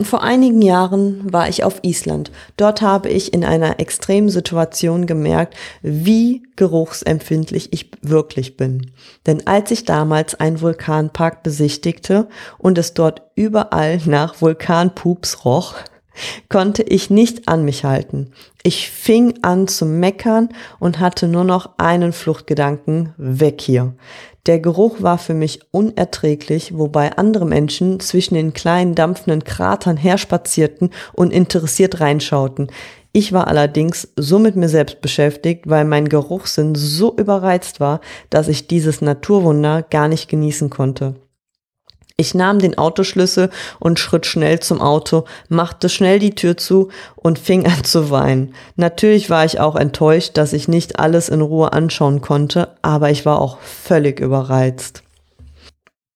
Vor 0.00 0.22
einigen 0.22 0.62
Jahren 0.62 1.32
war 1.32 1.48
ich 1.48 1.64
auf 1.64 1.80
Island. 1.82 2.30
Dort 2.56 2.80
habe 2.82 3.08
ich 3.08 3.34
in 3.34 3.44
einer 3.44 3.80
extremen 3.80 4.30
Situation 4.30 5.06
gemerkt, 5.06 5.56
wie 5.82 6.44
geruchsempfindlich 6.54 7.72
ich 7.72 7.90
wirklich 8.00 8.56
bin. 8.56 8.92
Denn 9.26 9.48
als 9.48 9.72
ich 9.72 9.84
damals 9.84 10.36
einen 10.36 10.60
Vulkanpark 10.60 11.42
besichtigte 11.42 12.28
und 12.58 12.78
es 12.78 12.94
dort 12.94 13.22
überall 13.34 14.00
nach 14.06 14.40
Vulkanpups 14.40 15.44
roch, 15.44 15.74
konnte 16.48 16.82
ich 16.82 17.10
nicht 17.10 17.48
an 17.48 17.64
mich 17.64 17.84
halten. 17.84 18.32
Ich 18.62 18.90
fing 18.90 19.34
an 19.42 19.68
zu 19.68 19.86
meckern 19.86 20.50
und 20.78 20.98
hatte 20.98 21.28
nur 21.28 21.44
noch 21.44 21.70
einen 21.78 22.12
Fluchtgedanken, 22.12 23.14
weg 23.16 23.60
hier. 23.60 23.94
Der 24.46 24.60
Geruch 24.60 25.02
war 25.02 25.18
für 25.18 25.34
mich 25.34 25.60
unerträglich, 25.72 26.76
wobei 26.76 27.12
andere 27.18 27.44
Menschen 27.44 28.00
zwischen 28.00 28.34
den 28.34 28.54
kleinen 28.54 28.94
dampfenden 28.94 29.44
Kratern 29.44 29.98
herspazierten 29.98 30.90
und 31.12 31.32
interessiert 31.32 32.00
reinschauten. 32.00 32.68
Ich 33.12 33.32
war 33.32 33.46
allerdings 33.48 34.08
so 34.16 34.38
mit 34.38 34.56
mir 34.56 34.68
selbst 34.68 35.00
beschäftigt, 35.00 35.68
weil 35.68 35.84
mein 35.84 36.08
Geruchssinn 36.08 36.74
so 36.74 37.14
überreizt 37.16 37.80
war, 37.80 38.00
dass 38.30 38.48
ich 38.48 38.68
dieses 38.68 39.00
Naturwunder 39.02 39.82
gar 39.82 40.08
nicht 40.08 40.28
genießen 40.28 40.70
konnte. 40.70 41.16
Ich 42.20 42.34
nahm 42.34 42.58
den 42.58 42.76
Autoschlüssel 42.76 43.48
und 43.78 44.00
schritt 44.00 44.26
schnell 44.26 44.58
zum 44.58 44.80
Auto, 44.80 45.24
machte 45.48 45.88
schnell 45.88 46.18
die 46.18 46.34
Tür 46.34 46.56
zu 46.56 46.88
und 47.14 47.38
fing 47.38 47.64
an 47.64 47.84
zu 47.84 48.10
weinen. 48.10 48.54
Natürlich 48.74 49.30
war 49.30 49.44
ich 49.44 49.60
auch 49.60 49.76
enttäuscht, 49.76 50.36
dass 50.36 50.52
ich 50.52 50.66
nicht 50.66 50.98
alles 50.98 51.28
in 51.28 51.40
Ruhe 51.40 51.72
anschauen 51.72 52.20
konnte, 52.20 52.74
aber 52.82 53.10
ich 53.10 53.24
war 53.24 53.40
auch 53.40 53.58
völlig 53.60 54.18
überreizt. 54.18 55.04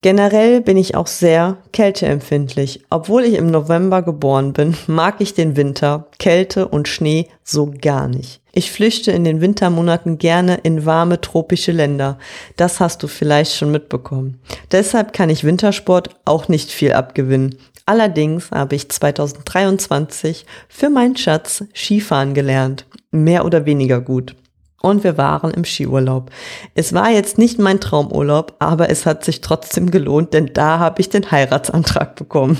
Generell 0.00 0.60
bin 0.60 0.76
ich 0.76 0.96
auch 0.96 1.06
sehr 1.06 1.58
kälteempfindlich. 1.72 2.82
Obwohl 2.90 3.22
ich 3.22 3.34
im 3.34 3.52
November 3.52 4.02
geboren 4.02 4.52
bin, 4.52 4.76
mag 4.88 5.20
ich 5.20 5.34
den 5.34 5.54
Winter, 5.54 6.08
Kälte 6.18 6.66
und 6.66 6.88
Schnee 6.88 7.28
so 7.44 7.72
gar 7.80 8.08
nicht. 8.08 8.41
Ich 8.52 8.70
flüchte 8.70 9.12
in 9.12 9.24
den 9.24 9.40
Wintermonaten 9.40 10.18
gerne 10.18 10.56
in 10.62 10.84
warme 10.84 11.20
tropische 11.20 11.72
Länder. 11.72 12.18
Das 12.56 12.80
hast 12.80 13.02
du 13.02 13.08
vielleicht 13.08 13.56
schon 13.56 13.70
mitbekommen. 13.70 14.40
Deshalb 14.70 15.12
kann 15.12 15.30
ich 15.30 15.44
Wintersport 15.44 16.10
auch 16.26 16.48
nicht 16.48 16.70
viel 16.70 16.92
abgewinnen. 16.92 17.56
Allerdings 17.86 18.50
habe 18.50 18.76
ich 18.76 18.90
2023 18.90 20.46
für 20.68 20.90
meinen 20.90 21.16
Schatz 21.16 21.64
Skifahren 21.74 22.34
gelernt. 22.34 22.86
Mehr 23.10 23.44
oder 23.44 23.66
weniger 23.66 24.00
gut 24.00 24.36
und 24.82 25.04
wir 25.04 25.16
waren 25.16 25.52
im 25.52 25.64
Skiurlaub. 25.64 26.30
Es 26.74 26.92
war 26.92 27.10
jetzt 27.10 27.38
nicht 27.38 27.58
mein 27.58 27.80
Traumurlaub, 27.80 28.56
aber 28.58 28.90
es 28.90 29.06
hat 29.06 29.24
sich 29.24 29.40
trotzdem 29.40 29.90
gelohnt, 29.90 30.34
denn 30.34 30.50
da 30.52 30.78
habe 30.78 31.00
ich 31.00 31.08
den 31.08 31.30
Heiratsantrag 31.30 32.16
bekommen. 32.16 32.58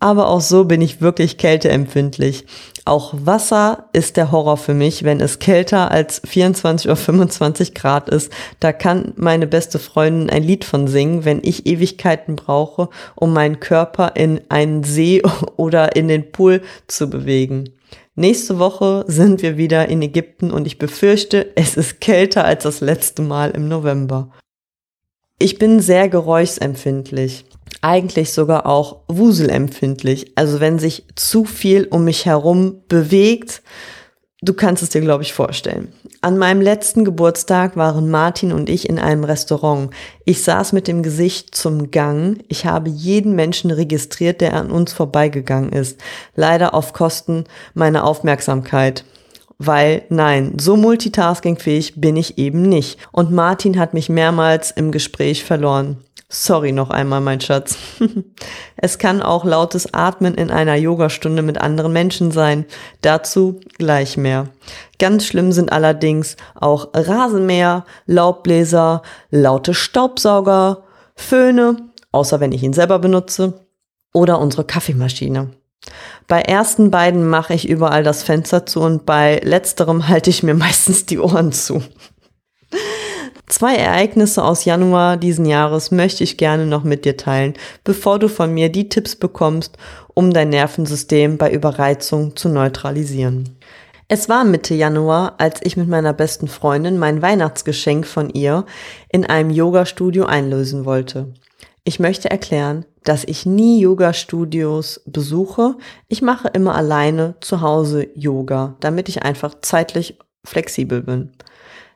Aber 0.00 0.28
auch 0.28 0.40
so 0.40 0.64
bin 0.64 0.80
ich 0.80 1.00
wirklich 1.00 1.38
kälteempfindlich. 1.38 2.46
Auch 2.84 3.14
Wasser 3.14 3.88
ist 3.92 4.16
der 4.16 4.30
Horror 4.30 4.56
für 4.56 4.74
mich, 4.74 5.02
wenn 5.02 5.20
es 5.20 5.40
kälter 5.40 5.90
als 5.90 6.22
24 6.24 6.86
oder 6.86 6.96
25 6.96 7.74
Grad 7.74 8.08
ist. 8.08 8.32
Da 8.60 8.72
kann 8.72 9.12
meine 9.16 9.48
beste 9.48 9.80
Freundin 9.80 10.30
ein 10.30 10.44
Lied 10.44 10.64
von 10.64 10.86
singen, 10.86 11.24
wenn 11.24 11.40
ich 11.42 11.66
Ewigkeiten 11.66 12.36
brauche, 12.36 12.88
um 13.16 13.32
meinen 13.32 13.58
Körper 13.58 14.12
in 14.14 14.40
einen 14.48 14.84
See 14.84 15.22
oder 15.56 15.96
in 15.96 16.06
den 16.06 16.30
Pool 16.30 16.62
zu 16.86 17.10
bewegen. 17.10 17.70
Nächste 18.14 18.58
Woche 18.58 19.04
sind 19.06 19.42
wir 19.42 19.56
wieder 19.56 19.88
in 19.88 20.02
Ägypten 20.02 20.50
und 20.50 20.66
ich 20.66 20.78
befürchte, 20.78 21.52
es 21.56 21.76
ist 21.76 22.00
kälter 22.00 22.44
als 22.44 22.64
das 22.64 22.80
letzte 22.80 23.22
Mal 23.22 23.50
im 23.50 23.68
November. 23.68 24.30
Ich 25.38 25.58
bin 25.58 25.80
sehr 25.80 26.08
geräuschempfindlich, 26.08 27.44
eigentlich 27.80 28.32
sogar 28.32 28.66
auch 28.66 29.02
wuselempfindlich. 29.06 30.32
Also 30.34 30.58
wenn 30.58 30.78
sich 30.78 31.04
zu 31.14 31.44
viel 31.44 31.86
um 31.86 32.04
mich 32.04 32.26
herum 32.26 32.82
bewegt, 32.88 33.62
Du 34.40 34.52
kannst 34.52 34.84
es 34.84 34.90
dir, 34.90 35.00
glaube 35.00 35.24
ich, 35.24 35.32
vorstellen. 35.32 35.92
An 36.20 36.38
meinem 36.38 36.60
letzten 36.60 37.04
Geburtstag 37.04 37.76
waren 37.76 38.08
Martin 38.08 38.52
und 38.52 38.68
ich 38.68 38.88
in 38.88 39.00
einem 39.00 39.24
Restaurant. 39.24 39.90
Ich 40.24 40.44
saß 40.44 40.72
mit 40.72 40.86
dem 40.86 41.02
Gesicht 41.02 41.56
zum 41.56 41.90
Gang. 41.90 42.38
Ich 42.46 42.64
habe 42.64 42.88
jeden 42.88 43.34
Menschen 43.34 43.72
registriert, 43.72 44.40
der 44.40 44.54
an 44.54 44.70
uns 44.70 44.92
vorbeigegangen 44.92 45.72
ist. 45.72 46.00
Leider 46.36 46.72
auf 46.72 46.92
Kosten 46.92 47.46
meiner 47.74 48.04
Aufmerksamkeit. 48.04 49.04
Weil, 49.58 50.04
nein, 50.08 50.54
so 50.58 50.76
multitaskingfähig 50.76 52.00
bin 52.00 52.16
ich 52.16 52.38
eben 52.38 52.62
nicht. 52.62 52.98
Und 53.10 53.32
Martin 53.32 53.78
hat 53.78 53.92
mich 53.92 54.08
mehrmals 54.08 54.70
im 54.70 54.92
Gespräch 54.92 55.44
verloren. 55.44 55.98
Sorry 56.30 56.72
noch 56.72 56.90
einmal, 56.90 57.22
mein 57.22 57.40
Schatz. 57.40 57.76
es 58.76 58.98
kann 58.98 59.22
auch 59.22 59.44
lautes 59.44 59.94
Atmen 59.94 60.34
in 60.34 60.50
einer 60.50 60.76
Yogastunde 60.76 61.42
mit 61.42 61.58
anderen 61.58 61.92
Menschen 61.92 62.30
sein. 62.30 62.66
Dazu 63.00 63.60
gleich 63.78 64.16
mehr. 64.18 64.48
Ganz 64.98 65.24
schlimm 65.24 65.52
sind 65.52 65.72
allerdings 65.72 66.36
auch 66.54 66.90
Rasenmäher, 66.92 67.86
Laubbläser, 68.06 69.02
laute 69.30 69.72
Staubsauger, 69.72 70.84
Föhne, 71.16 71.76
außer 72.12 72.40
wenn 72.40 72.52
ich 72.52 72.62
ihn 72.62 72.74
selber 72.74 72.98
benutze, 72.98 73.66
oder 74.12 74.38
unsere 74.38 74.64
Kaffeemaschine. 74.64 75.50
Bei 76.26 76.42
ersten 76.42 76.90
beiden 76.90 77.26
mache 77.26 77.54
ich 77.54 77.68
überall 77.68 78.02
das 78.02 78.22
Fenster 78.22 78.66
zu 78.66 78.80
und 78.80 79.06
bei 79.06 79.40
letzterem 79.42 80.08
halte 80.08 80.30
ich 80.30 80.42
mir 80.42 80.54
meistens 80.54 81.06
die 81.06 81.18
Ohren 81.18 81.52
zu. 81.52 81.82
Zwei 83.46 83.76
Ereignisse 83.76 84.44
aus 84.44 84.66
Januar 84.66 85.16
diesen 85.16 85.46
Jahres 85.46 85.90
möchte 85.90 86.22
ich 86.22 86.36
gerne 86.36 86.66
noch 86.66 86.84
mit 86.84 87.06
dir 87.06 87.16
teilen, 87.16 87.54
bevor 87.82 88.18
du 88.18 88.28
von 88.28 88.52
mir 88.52 88.68
die 88.68 88.90
Tipps 88.90 89.16
bekommst, 89.16 89.78
um 90.12 90.34
dein 90.34 90.50
Nervensystem 90.50 91.38
bei 91.38 91.50
Überreizung 91.50 92.36
zu 92.36 92.50
neutralisieren. 92.50 93.56
Es 94.06 94.28
war 94.28 94.44
Mitte 94.44 94.74
Januar, 94.74 95.34
als 95.38 95.60
ich 95.62 95.78
mit 95.78 95.88
meiner 95.88 96.12
besten 96.12 96.48
Freundin 96.48 96.98
mein 96.98 97.22
Weihnachtsgeschenk 97.22 98.06
von 98.06 98.28
ihr 98.30 98.66
in 99.10 99.24
einem 99.24 99.50
Yoga-Studio 99.50 100.26
einlösen 100.26 100.84
wollte. 100.84 101.32
Ich 101.88 101.98
möchte 101.98 102.30
erklären, 102.30 102.84
dass 103.02 103.24
ich 103.24 103.46
nie 103.46 103.80
Yoga-Studios 103.80 105.00
besuche. 105.06 105.78
Ich 106.06 106.20
mache 106.20 106.48
immer 106.48 106.74
alleine 106.74 107.36
zu 107.40 107.62
Hause 107.62 108.08
Yoga, 108.14 108.76
damit 108.80 109.08
ich 109.08 109.22
einfach 109.22 109.54
zeitlich 109.62 110.18
flexibel 110.44 111.00
bin. 111.00 111.32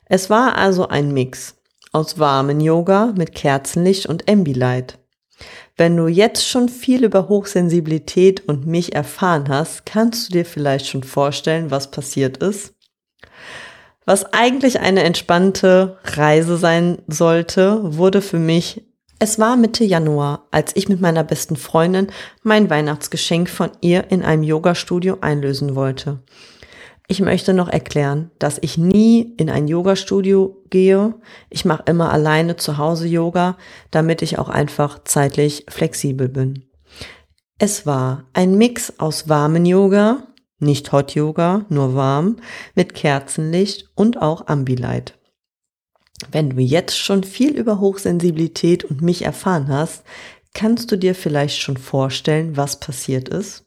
Es 0.05 0.31
war 0.31 0.57
also 0.57 0.87
ein 0.87 1.13
Mix 1.13 1.57
aus 1.91 2.17
warmen 2.17 2.59
Yoga 2.59 3.13
mit 3.15 3.35
Kerzenlicht 3.35 4.07
und 4.07 4.27
Ambilight. 4.27 4.97
Wenn 5.77 5.95
du 5.95 6.07
jetzt 6.07 6.49
schon 6.49 6.69
viel 6.69 7.03
über 7.03 7.29
Hochsensibilität 7.29 8.49
und 8.49 8.65
mich 8.65 8.95
erfahren 8.95 9.47
hast, 9.47 9.85
kannst 9.85 10.27
du 10.27 10.33
dir 10.33 10.45
vielleicht 10.45 10.87
schon 10.87 11.03
vorstellen, 11.03 11.69
was 11.69 11.91
passiert 11.91 12.37
ist? 12.37 12.73
Was 14.05 14.33
eigentlich 14.33 14.79
eine 14.79 15.03
entspannte 15.03 15.99
Reise 16.03 16.57
sein 16.57 16.97
sollte, 17.07 17.95
wurde 17.95 18.23
für 18.23 18.39
mich 18.39 18.81
es 19.19 19.39
war 19.39 19.55
Mitte 19.55 19.83
Januar, 19.83 20.47
als 20.51 20.75
ich 20.75 20.89
mit 20.89 20.99
meiner 20.99 21.23
besten 21.23 21.55
Freundin 21.55 22.07
mein 22.41 22.69
Weihnachtsgeschenk 22.69 23.49
von 23.49 23.71
ihr 23.81 24.11
in 24.11 24.23
einem 24.23 24.43
Yoga-Studio 24.43 25.17
einlösen 25.21 25.75
wollte. 25.75 26.19
Ich 27.07 27.19
möchte 27.19 27.53
noch 27.53 27.67
erklären, 27.67 28.31
dass 28.39 28.57
ich 28.61 28.77
nie 28.77 29.33
in 29.37 29.49
ein 29.49 29.67
Yoga-Studio 29.67 30.63
gehe. 30.69 31.15
Ich 31.49 31.65
mache 31.65 31.83
immer 31.87 32.11
alleine 32.11 32.55
zu 32.55 32.77
Hause 32.77 33.07
Yoga, 33.07 33.57
damit 33.91 34.21
ich 34.21 34.39
auch 34.39 34.49
einfach 34.49 35.03
zeitlich 35.03 35.65
flexibel 35.67 36.29
bin. 36.29 36.65
Es 37.59 37.85
war 37.85 38.25
ein 38.33 38.57
Mix 38.57 38.99
aus 38.99 39.29
warmen 39.29 39.65
Yoga, 39.65 40.27
nicht 40.59 40.91
Hot 40.91 41.13
Yoga, 41.13 41.65
nur 41.69 41.93
warm, 41.93 42.37
mit 42.73 42.93
Kerzenlicht 42.93 43.89
und 43.95 44.21
auch 44.21 44.47
Ambilight. 44.47 45.19
Wenn 46.31 46.51
du 46.51 46.61
jetzt 46.61 46.97
schon 46.97 47.23
viel 47.23 47.57
über 47.57 47.79
Hochsensibilität 47.79 48.83
und 48.83 49.01
mich 49.01 49.23
erfahren 49.23 49.67
hast, 49.67 50.03
kannst 50.53 50.91
du 50.91 50.97
dir 50.97 51.15
vielleicht 51.15 51.59
schon 51.59 51.77
vorstellen, 51.77 52.57
was 52.57 52.79
passiert 52.79 53.29
ist? 53.29 53.65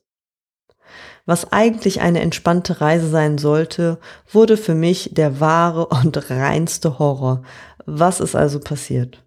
Was 1.26 1.52
eigentlich 1.52 2.00
eine 2.00 2.20
entspannte 2.20 2.80
Reise 2.80 3.08
sein 3.08 3.36
sollte, 3.38 3.98
wurde 4.30 4.56
für 4.56 4.76
mich 4.76 5.10
der 5.12 5.40
wahre 5.40 5.86
und 5.86 6.30
reinste 6.30 7.00
Horror. 7.00 7.42
Was 7.84 8.20
ist 8.20 8.36
also 8.36 8.60
passiert? 8.60 9.24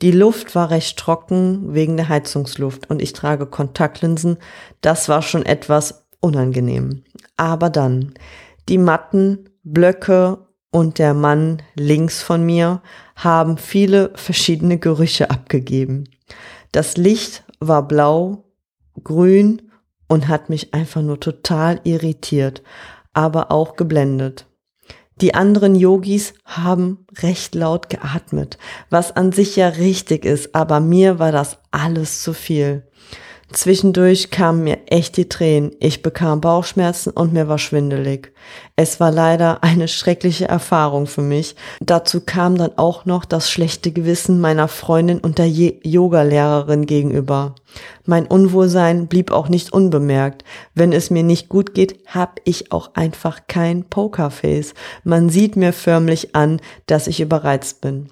Die 0.00 0.12
Luft 0.12 0.54
war 0.54 0.70
recht 0.70 0.98
trocken 0.98 1.74
wegen 1.74 1.96
der 1.96 2.08
Heizungsluft 2.08 2.88
und 2.88 3.02
ich 3.02 3.12
trage 3.12 3.46
Kontaktlinsen. 3.46 4.38
Das 4.80 5.08
war 5.08 5.22
schon 5.22 5.44
etwas 5.44 6.06
unangenehm. 6.20 7.02
Aber 7.36 7.68
dann 7.68 8.14
die 8.68 8.78
Matten, 8.78 9.50
Blöcke 9.62 10.38
und 10.70 10.98
der 10.98 11.14
Mann 11.14 11.62
links 11.74 12.22
von 12.22 12.44
mir 12.44 12.82
haben 13.16 13.58
viele 13.58 14.12
verschiedene 14.14 14.78
Gerüche 14.78 15.30
abgegeben. 15.30 16.08
Das 16.72 16.96
Licht 16.96 17.44
war 17.58 17.86
blau, 17.86 18.44
grün 19.02 19.62
und 20.08 20.28
hat 20.28 20.48
mich 20.48 20.72
einfach 20.74 21.02
nur 21.02 21.20
total 21.20 21.80
irritiert, 21.84 22.62
aber 23.12 23.50
auch 23.50 23.76
geblendet. 23.76 24.46
Die 25.20 25.34
anderen 25.34 25.74
Yogis 25.74 26.32
haben 26.44 27.06
recht 27.18 27.54
laut 27.54 27.90
geatmet, 27.90 28.56
was 28.88 29.14
an 29.14 29.32
sich 29.32 29.56
ja 29.56 29.68
richtig 29.68 30.24
ist, 30.24 30.54
aber 30.54 30.80
mir 30.80 31.18
war 31.18 31.30
das 31.30 31.58
alles 31.70 32.22
zu 32.22 32.32
viel. 32.32 32.88
Zwischendurch 33.52 34.30
kamen 34.30 34.62
mir 34.62 34.78
echt 34.86 35.16
die 35.16 35.28
Tränen. 35.28 35.72
Ich 35.80 36.02
bekam 36.02 36.40
Bauchschmerzen 36.40 37.10
und 37.10 37.32
mir 37.32 37.48
war 37.48 37.58
schwindelig. 37.58 38.32
Es 38.76 39.00
war 39.00 39.10
leider 39.10 39.64
eine 39.64 39.88
schreckliche 39.88 40.46
Erfahrung 40.46 41.08
für 41.08 41.22
mich. 41.22 41.56
Dazu 41.80 42.20
kam 42.20 42.56
dann 42.56 42.78
auch 42.78 43.06
noch 43.06 43.24
das 43.24 43.50
schlechte 43.50 43.90
Gewissen 43.90 44.40
meiner 44.40 44.68
Freundin 44.68 45.18
und 45.18 45.38
der 45.38 45.48
Yogalehrerin 45.48 46.86
gegenüber. 46.86 47.56
Mein 48.06 48.26
Unwohlsein 48.26 49.08
blieb 49.08 49.32
auch 49.32 49.48
nicht 49.48 49.72
unbemerkt. 49.72 50.44
Wenn 50.74 50.92
es 50.92 51.10
mir 51.10 51.24
nicht 51.24 51.48
gut 51.48 51.74
geht, 51.74 51.98
hab 52.06 52.40
ich 52.44 52.70
auch 52.70 52.94
einfach 52.94 53.48
kein 53.48 53.82
Pokerface. 53.84 54.74
Man 55.02 55.28
sieht 55.28 55.56
mir 55.56 55.72
förmlich 55.72 56.36
an, 56.36 56.60
dass 56.86 57.08
ich 57.08 57.20
überreizt 57.20 57.80
bin. 57.80 58.10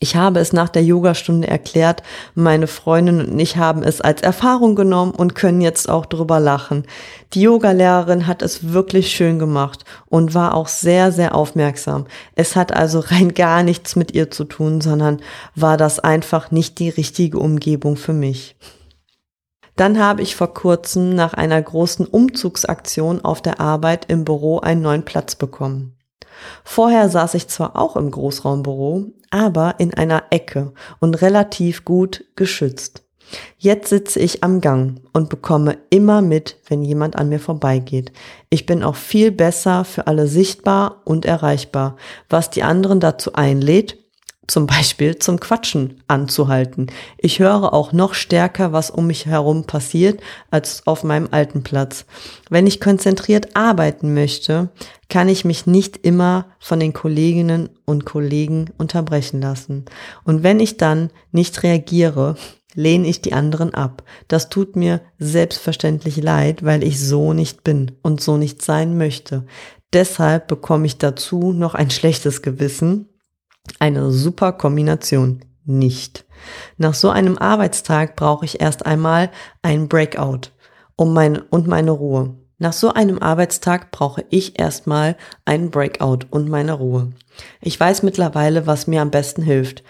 Ich 0.00 0.14
habe 0.14 0.38
es 0.38 0.52
nach 0.52 0.68
der 0.68 0.84
Yogastunde 0.84 1.48
erklärt, 1.48 2.04
meine 2.36 2.68
Freundin 2.68 3.20
und 3.20 3.38
ich 3.40 3.56
haben 3.56 3.82
es 3.82 4.00
als 4.00 4.20
Erfahrung 4.20 4.76
genommen 4.76 5.10
und 5.10 5.34
können 5.34 5.60
jetzt 5.60 5.88
auch 5.88 6.06
drüber 6.06 6.38
lachen. 6.38 6.84
Die 7.34 7.40
Yogalehrerin 7.40 8.28
hat 8.28 8.42
es 8.42 8.72
wirklich 8.72 9.10
schön 9.10 9.40
gemacht 9.40 9.84
und 10.06 10.34
war 10.34 10.54
auch 10.54 10.68
sehr, 10.68 11.10
sehr 11.10 11.34
aufmerksam. 11.34 12.06
Es 12.36 12.54
hat 12.54 12.72
also 12.72 13.00
rein 13.06 13.34
gar 13.34 13.64
nichts 13.64 13.96
mit 13.96 14.14
ihr 14.14 14.30
zu 14.30 14.44
tun, 14.44 14.80
sondern 14.80 15.20
war 15.56 15.76
das 15.76 15.98
einfach 15.98 16.52
nicht 16.52 16.78
die 16.78 16.90
richtige 16.90 17.40
Umgebung 17.40 17.96
für 17.96 18.12
mich. 18.12 18.54
Dann 19.74 19.98
habe 19.98 20.22
ich 20.22 20.36
vor 20.36 20.54
kurzem 20.54 21.14
nach 21.16 21.34
einer 21.34 21.60
großen 21.60 22.06
Umzugsaktion 22.06 23.24
auf 23.24 23.42
der 23.42 23.60
Arbeit 23.60 24.06
im 24.08 24.24
Büro 24.24 24.60
einen 24.60 24.82
neuen 24.82 25.04
Platz 25.04 25.34
bekommen. 25.34 25.97
Vorher 26.64 27.08
saß 27.08 27.34
ich 27.34 27.48
zwar 27.48 27.76
auch 27.76 27.96
im 27.96 28.10
Großraumbüro, 28.10 29.06
aber 29.30 29.76
in 29.78 29.94
einer 29.94 30.24
Ecke 30.30 30.72
und 31.00 31.20
relativ 31.22 31.84
gut 31.84 32.24
geschützt. 32.36 33.02
Jetzt 33.58 33.90
sitze 33.90 34.20
ich 34.20 34.42
am 34.42 34.60
Gang 34.60 35.00
und 35.12 35.28
bekomme 35.28 35.76
immer 35.90 36.22
mit, 36.22 36.56
wenn 36.66 36.82
jemand 36.82 37.16
an 37.16 37.28
mir 37.28 37.40
vorbeigeht. 37.40 38.12
Ich 38.48 38.64
bin 38.64 38.82
auch 38.82 38.96
viel 38.96 39.30
besser 39.32 39.84
für 39.84 40.06
alle 40.06 40.26
sichtbar 40.26 41.02
und 41.04 41.26
erreichbar, 41.26 41.96
was 42.28 42.50
die 42.50 42.62
anderen 42.62 43.00
dazu 43.00 43.34
einlädt, 43.34 43.98
zum 44.48 44.66
Beispiel 44.66 45.18
zum 45.18 45.38
Quatschen 45.38 46.02
anzuhalten. 46.08 46.88
Ich 47.18 47.38
höre 47.38 47.72
auch 47.72 47.92
noch 47.92 48.14
stärker, 48.14 48.72
was 48.72 48.90
um 48.90 49.06
mich 49.06 49.26
herum 49.26 49.64
passiert, 49.64 50.20
als 50.50 50.86
auf 50.86 51.04
meinem 51.04 51.28
alten 51.30 51.62
Platz. 51.62 52.06
Wenn 52.50 52.66
ich 52.66 52.80
konzentriert 52.80 53.54
arbeiten 53.54 54.14
möchte, 54.14 54.70
kann 55.08 55.28
ich 55.28 55.44
mich 55.44 55.66
nicht 55.66 55.98
immer 55.98 56.46
von 56.58 56.80
den 56.80 56.92
Kolleginnen 56.92 57.68
und 57.84 58.04
Kollegen 58.04 58.70
unterbrechen 58.78 59.40
lassen. 59.40 59.84
Und 60.24 60.42
wenn 60.42 60.60
ich 60.60 60.78
dann 60.78 61.10
nicht 61.30 61.62
reagiere, 61.62 62.36
lehne 62.74 63.08
ich 63.08 63.20
die 63.20 63.32
anderen 63.32 63.74
ab. 63.74 64.02
Das 64.28 64.48
tut 64.48 64.76
mir 64.76 65.00
selbstverständlich 65.18 66.16
leid, 66.16 66.64
weil 66.64 66.82
ich 66.84 67.00
so 67.00 67.32
nicht 67.32 67.64
bin 67.64 67.92
und 68.02 68.20
so 68.20 68.36
nicht 68.36 68.62
sein 68.62 68.96
möchte. 68.96 69.44
Deshalb 69.92 70.48
bekomme 70.48 70.86
ich 70.86 70.98
dazu 70.98 71.52
noch 71.52 71.74
ein 71.74 71.90
schlechtes 71.90 72.42
Gewissen, 72.42 73.08
eine 73.80 74.10
super 74.10 74.52
Kombination. 74.52 75.44
Nicht. 75.64 76.24
Nach 76.76 76.94
so 76.94 77.10
einem 77.10 77.36
Arbeitstag 77.36 78.16
brauche 78.16 78.44
ich 78.44 78.60
erst 78.60 78.86
einmal 78.86 79.30
ein 79.62 79.88
Breakout 79.88 80.50
um 80.98 81.14
mein, 81.14 81.38
und 81.38 81.66
meine 81.66 81.92
Ruhe. 81.92 82.34
Nach 82.58 82.72
so 82.72 82.92
einem 82.92 83.20
Arbeitstag 83.20 83.92
brauche 83.92 84.24
ich 84.30 84.58
erstmal 84.58 85.16
einen 85.44 85.70
Breakout 85.70 86.26
und 86.30 86.48
meine 86.48 86.72
Ruhe. 86.72 87.10
Ich 87.60 87.78
weiß 87.78 88.02
mittlerweile, 88.02 88.66
was 88.66 88.88
mir 88.88 89.00
am 89.00 89.12
besten 89.12 89.42
hilft. 89.42 89.84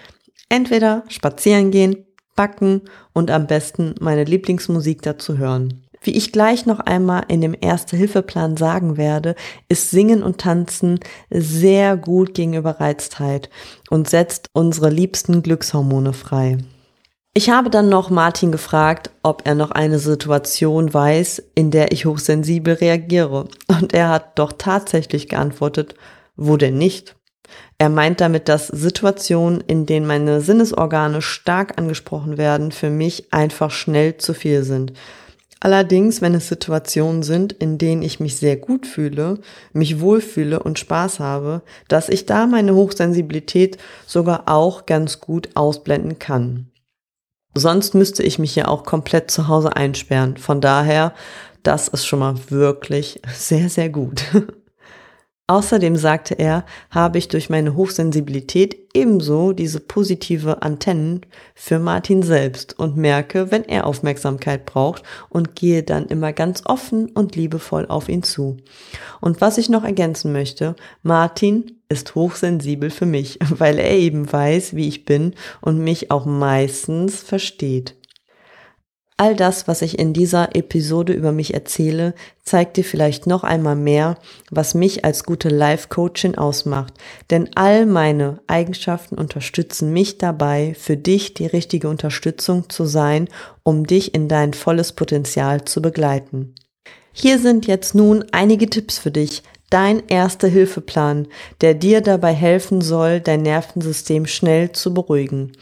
Entweder 0.51 1.03
spazieren 1.09 1.71
gehen, 1.71 2.05
backen 2.37 2.83
und 3.15 3.31
am 3.31 3.47
besten 3.47 3.95
meine 4.01 4.25
Lieblingsmusik 4.25 5.01
dazu 5.01 5.39
hören. 5.39 5.88
Wie 6.01 6.17
ich 6.17 6.33
gleich 6.33 6.67
noch 6.67 6.81
einmal 6.81 7.25
in 7.29 7.41
dem 7.41 7.57
Erste-Hilfe-Plan 7.61 8.57
sagen 8.57 8.97
werde, 8.97 9.35
ist 9.69 9.91
Singen 9.91 10.23
und 10.23 10.39
Tanzen 10.39 11.01
sehr 11.31 11.97
gut 11.97 12.35
gegen 12.35 12.55
Überreiztheit 12.55 13.51
und 13.91 14.09
setzt 14.09 14.49
unsere 14.53 14.91
liebsten 14.91 15.43
Glückshormone 15.43 16.13
frei. 16.13 16.59
Ich 17.35 17.51
habe 17.51 17.71
dann 17.71 17.89
noch 17.89 18.11
Martin 18.11 18.51
gefragt, 18.51 19.11
ob 19.23 19.47
er 19.47 19.55
noch 19.55 19.71
eine 19.71 19.99
Situation 19.99 20.93
weiß, 20.93 21.43
in 21.55 21.71
der 21.71 21.93
ich 21.93 22.05
hochsensibel 22.05 22.75
reagiere. 22.75 23.47
Und 23.69 23.95
er 23.95 24.09
hat 24.09 24.39
doch 24.39 24.53
tatsächlich 24.59 25.29
geantwortet, 25.29 25.95
wo 26.37 26.57
denn 26.57 26.79
nicht? 26.79 27.15
Er 27.79 27.91
meint 27.91 28.21
damit, 28.21 28.49
dass 28.49 28.67
Situationen, 28.67 29.61
in 29.61 29.87
denen 29.87 30.07
meine 30.07 30.41
Sinnesorgane 30.41 31.23
stark 31.23 31.79
angesprochen 31.79 32.39
werden, 32.39 32.73
für 32.73 32.91
mich 32.91 33.33
einfach 33.33 33.71
schnell 33.71 34.17
zu 34.17 34.35
viel 34.35 34.65
sind. 34.65 34.93
Allerdings, 35.61 36.23
wenn 36.23 36.35
es 36.35 36.49
Situationen 36.49 37.23
sind, 37.23 37.53
in 37.53 37.79
denen 37.79 38.03
ich 38.03 38.21
mich 38.21 38.37
sehr 38.37 38.57
gut 38.57 38.87
fühle, 38.87 39.39
mich 39.73 40.01
wohlfühle 40.01 40.63
und 40.63 40.79
Spaß 40.79 41.19
habe, 41.19 41.63
dass 41.89 42.09
ich 42.09 42.27
da 42.27 42.47
meine 42.47 42.75
Hochsensibilität 42.75 43.77
sogar 44.07 44.45
auch 44.47 44.87
ganz 44.87 45.21
gut 45.21 45.51
ausblenden 45.55 46.19
kann. 46.19 46.71
Sonst 47.55 47.95
müsste 47.95 48.23
ich 48.23 48.39
mich 48.39 48.55
ja 48.55 48.69
auch 48.69 48.85
komplett 48.85 49.31
zu 49.31 49.49
Hause 49.49 49.75
einsperren. 49.75 50.37
Von 50.37 50.61
daher, 50.61 51.13
das 51.65 51.89
ist 51.89 52.07
schon 52.07 52.21
mal 52.21 52.37
wirklich 52.51 53.21
sehr, 53.35 53.69
sehr 53.69 53.89
gut. 53.89 54.23
Außerdem 55.51 55.97
sagte 55.97 56.35
er, 56.35 56.67
habe 56.91 57.17
ich 57.17 57.29
durch 57.29 57.49
meine 57.49 57.75
Hochsensibilität 57.75 58.77
ebenso 58.93 59.55
diese 59.55 59.81
positive 59.81 60.61
Antennen 60.61 61.23
für 61.55 61.79
Martin 61.79 62.23
selbst 62.23 62.79
und 62.79 62.99
merke, 62.99 63.51
wenn 63.51 63.65
er 63.65 63.87
Aufmerksamkeit 63.87 64.67
braucht 64.67 65.05
und 65.31 65.55
gehe 65.55 65.83
dann 65.83 66.05
immer 66.05 66.35
ganz 66.35 66.65
offen 66.67 67.09
und 67.09 67.35
liebevoll 67.35 67.87
auf 67.87 68.11
ihn 68.11 68.23
zu. 68.23 68.59
Und 69.23 69.41
was 69.41 69.57
ich 69.57 69.71
noch 69.71 69.85
ergänzen 69.85 70.33
möchte, 70.33 70.77
Martin 71.03 71.79
ist 71.89 72.15
hochsensibel 72.15 72.91
für 72.91 73.07
mich, 73.07 73.39
weil 73.49 73.79
er 73.79 73.93
eben 73.93 74.31
weiß, 74.31 74.77
wie 74.77 74.87
ich 74.87 75.07
bin 75.07 75.35
und 75.63 75.79
mich 75.79 76.11
auch 76.11 76.27
meistens 76.27 77.23
versteht. 77.23 77.98
All 79.21 79.35
das, 79.35 79.67
was 79.67 79.83
ich 79.83 79.99
in 79.99 80.13
dieser 80.13 80.55
Episode 80.55 81.13
über 81.13 81.33
mich 81.33 81.53
erzähle, 81.53 82.15
zeigt 82.45 82.77
dir 82.77 82.85
vielleicht 82.85 83.27
noch 83.27 83.43
einmal 83.43 83.75
mehr, 83.75 84.17
was 84.53 84.75
mich 84.75 85.05
als 85.05 85.25
gute 85.25 85.49
Life-Coachin 85.49 86.39
ausmacht. 86.39 86.95
Denn 87.29 87.51
all 87.57 87.85
meine 87.85 88.39
Eigenschaften 88.47 89.17
unterstützen 89.17 89.93
mich 89.93 90.19
dabei, 90.19 90.77
für 90.79 90.97
dich 90.97 91.35
die 91.35 91.47
richtige 91.47 91.89
Unterstützung 91.89 92.71
zu 92.71 92.85
sein, 92.85 93.29
um 93.65 93.89
dich 93.89 94.15
in 94.15 94.29
dein 94.29 94.55
volles 94.55 94.93
Potenzial 94.93 95.65
zu 95.65 95.83
begleiten. 95.83 96.55
Hier 97.13 97.41
sind 97.41 97.67
jetzt 97.67 97.97
nun 97.97 98.25
einige 98.31 98.71
Tipps 98.71 98.99
für 98.99 99.11
dich, 99.11 99.43
dein 99.69 100.07
Erste-Hilfe-Plan, 100.07 101.27
der 101.61 101.75
dir 101.75 102.03
dabei 102.03 102.35
helfen 102.35 102.81
soll, 102.81 103.19
dein 103.19 103.43
Nervensystem 103.43 104.27
schnell 104.27 104.71
zu 104.71 104.95
beruhigen. 104.95 105.53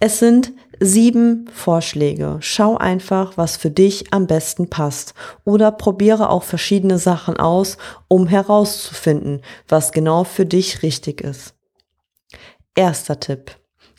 Es 0.00 0.18
sind 0.18 0.52
sieben 0.80 1.46
Vorschläge. 1.52 2.38
Schau 2.40 2.76
einfach, 2.76 3.36
was 3.36 3.56
für 3.56 3.70
dich 3.70 4.12
am 4.12 4.26
besten 4.26 4.70
passt. 4.70 5.14
Oder 5.44 5.70
probiere 5.70 6.30
auch 6.30 6.42
verschiedene 6.42 6.98
Sachen 6.98 7.36
aus, 7.36 7.76
um 8.08 8.26
herauszufinden, 8.26 9.42
was 9.68 9.92
genau 9.92 10.24
für 10.24 10.46
dich 10.46 10.82
richtig 10.82 11.20
ist. 11.20 11.54
Erster 12.74 13.20
Tipp. 13.20 13.56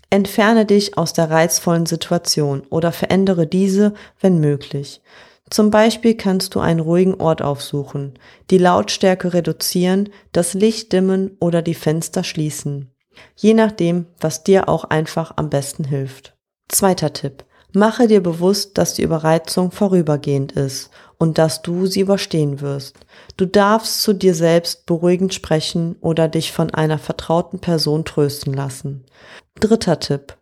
Entferne 0.09 0.65
dich 0.65 0.97
aus 0.97 1.13
der 1.13 1.29
reizvollen 1.29 1.85
Situation 1.85 2.63
oder 2.69 2.91
verändere 2.91 3.47
diese, 3.47 3.93
wenn 4.19 4.39
möglich. 4.39 5.01
Zum 5.49 5.69
Beispiel 5.69 6.15
kannst 6.15 6.55
du 6.55 6.59
einen 6.59 6.79
ruhigen 6.79 7.15
Ort 7.15 7.41
aufsuchen, 7.41 8.17
die 8.49 8.57
Lautstärke 8.57 9.33
reduzieren, 9.33 10.09
das 10.31 10.53
Licht 10.53 10.93
dimmen 10.93 11.37
oder 11.39 11.61
die 11.61 11.73
Fenster 11.73 12.23
schließen. 12.23 12.89
Je 13.35 13.53
nachdem, 13.53 14.07
was 14.19 14.43
dir 14.43 14.69
auch 14.69 14.85
einfach 14.85 15.33
am 15.35 15.49
besten 15.49 15.83
hilft. 15.83 16.35
Zweiter 16.71 17.11
Tipp. 17.11 17.43
Mache 17.73 18.07
dir 18.07 18.23
bewusst, 18.23 18.77
dass 18.77 18.93
die 18.93 19.03
Überreizung 19.03 19.71
vorübergehend 19.71 20.53
ist 20.53 20.89
und 21.17 21.37
dass 21.37 21.61
du 21.61 21.85
sie 21.85 21.99
überstehen 21.99 22.61
wirst. 22.61 22.95
Du 23.35 23.45
darfst 23.45 24.01
zu 24.01 24.13
dir 24.13 24.33
selbst 24.33 24.85
beruhigend 24.85 25.33
sprechen 25.33 25.97
oder 25.99 26.29
dich 26.29 26.53
von 26.53 26.73
einer 26.73 26.97
vertrauten 26.97 27.59
Person 27.59 28.05
trösten 28.05 28.53
lassen. 28.53 29.05
Dritter 29.59 29.99
Tipp. 29.99 30.37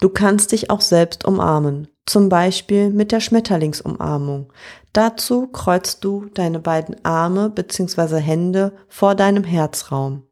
Du 0.00 0.08
kannst 0.08 0.52
dich 0.52 0.70
auch 0.70 0.80
selbst 0.80 1.26
umarmen, 1.26 1.88
zum 2.06 2.30
Beispiel 2.30 2.90
mit 2.90 3.12
der 3.12 3.20
Schmetterlingsumarmung. 3.20 4.50
Dazu 4.94 5.48
kreuzt 5.48 6.02
du 6.02 6.26
deine 6.32 6.60
beiden 6.60 7.04
Arme 7.04 7.50
bzw. 7.50 8.18
Hände 8.18 8.72
vor 8.88 9.14
deinem 9.14 9.44
Herzraum 9.44 10.27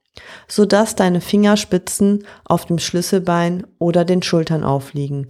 sodass 0.48 0.94
deine 0.94 1.20
Fingerspitzen 1.20 2.24
auf 2.44 2.66
dem 2.66 2.78
Schlüsselbein 2.78 3.66
oder 3.78 4.04
den 4.04 4.22
Schultern 4.22 4.64
aufliegen. 4.64 5.26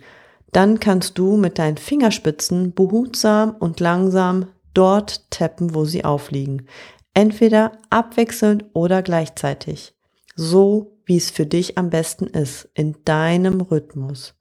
Dann 0.52 0.80
kannst 0.80 1.18
du 1.18 1.36
mit 1.36 1.58
deinen 1.58 1.76
Fingerspitzen 1.76 2.74
behutsam 2.74 3.56
und 3.58 3.80
langsam 3.80 4.46
dort 4.74 5.30
tappen, 5.30 5.74
wo 5.74 5.84
sie 5.84 6.04
aufliegen. 6.04 6.66
Entweder 7.14 7.72
abwechselnd 7.90 8.64
oder 8.72 9.02
gleichzeitig. 9.02 9.94
So 10.34 10.98
wie 11.06 11.16
es 11.16 11.30
für 11.30 11.46
dich 11.46 11.78
am 11.78 11.88
besten 11.88 12.26
ist, 12.26 12.68
in 12.74 12.96
deinem 13.04 13.60
Rhythmus. 13.60 14.34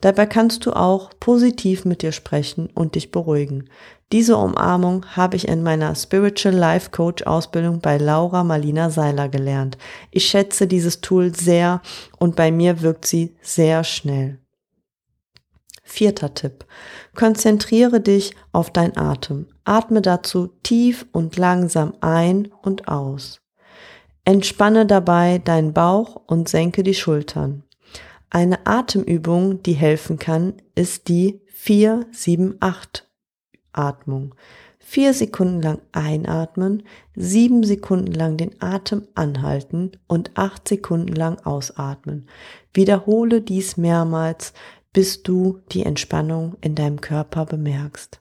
Dabei 0.00 0.26
kannst 0.26 0.66
du 0.66 0.72
auch 0.72 1.10
positiv 1.18 1.84
mit 1.84 2.02
dir 2.02 2.12
sprechen 2.12 2.68
und 2.74 2.94
dich 2.94 3.10
beruhigen. 3.10 3.68
Diese 4.12 4.36
Umarmung 4.36 5.06
habe 5.14 5.36
ich 5.36 5.46
in 5.46 5.62
meiner 5.62 5.94
Spiritual 5.94 6.54
Life 6.54 6.90
Coach 6.90 7.22
Ausbildung 7.22 7.80
bei 7.80 7.96
Laura 7.96 8.42
Marlina 8.42 8.90
Seiler 8.90 9.28
gelernt. 9.28 9.78
Ich 10.10 10.26
schätze 10.26 10.66
dieses 10.66 11.00
Tool 11.00 11.32
sehr 11.32 11.80
und 12.18 12.34
bei 12.34 12.50
mir 12.50 12.82
wirkt 12.82 13.06
sie 13.06 13.36
sehr 13.40 13.84
schnell. 13.84 14.40
Vierter 15.84 16.34
Tipp. 16.34 16.66
Konzentriere 17.14 18.00
dich 18.00 18.34
auf 18.50 18.72
dein 18.72 18.96
Atem. 18.96 19.46
Atme 19.64 20.02
dazu 20.02 20.48
tief 20.64 21.06
und 21.12 21.36
langsam 21.36 21.94
ein 22.00 22.48
und 22.62 22.88
aus. 22.88 23.40
Entspanne 24.24 24.86
dabei 24.86 25.38
deinen 25.38 25.72
Bauch 25.72 26.16
und 26.26 26.48
senke 26.48 26.82
die 26.82 26.94
Schultern. 26.94 27.62
Eine 28.28 28.66
Atemübung, 28.66 29.62
die 29.62 29.72
helfen 29.72 30.18
kann, 30.18 30.54
ist 30.74 31.08
die 31.08 31.40
478 31.54 33.09
Atmung. 33.72 34.34
Vier 34.78 35.14
Sekunden 35.14 35.62
lang 35.62 35.80
einatmen, 35.92 36.82
sieben 37.14 37.64
Sekunden 37.64 38.12
lang 38.12 38.36
den 38.36 38.60
Atem 38.60 39.06
anhalten 39.14 39.92
und 40.06 40.32
acht 40.34 40.68
Sekunden 40.68 41.14
lang 41.14 41.38
ausatmen. 41.44 42.28
Wiederhole 42.72 43.40
dies 43.40 43.76
mehrmals, 43.76 44.52
bis 44.92 45.22
du 45.22 45.60
die 45.72 45.84
Entspannung 45.84 46.56
in 46.60 46.74
deinem 46.74 47.00
Körper 47.00 47.46
bemerkst. 47.46 48.20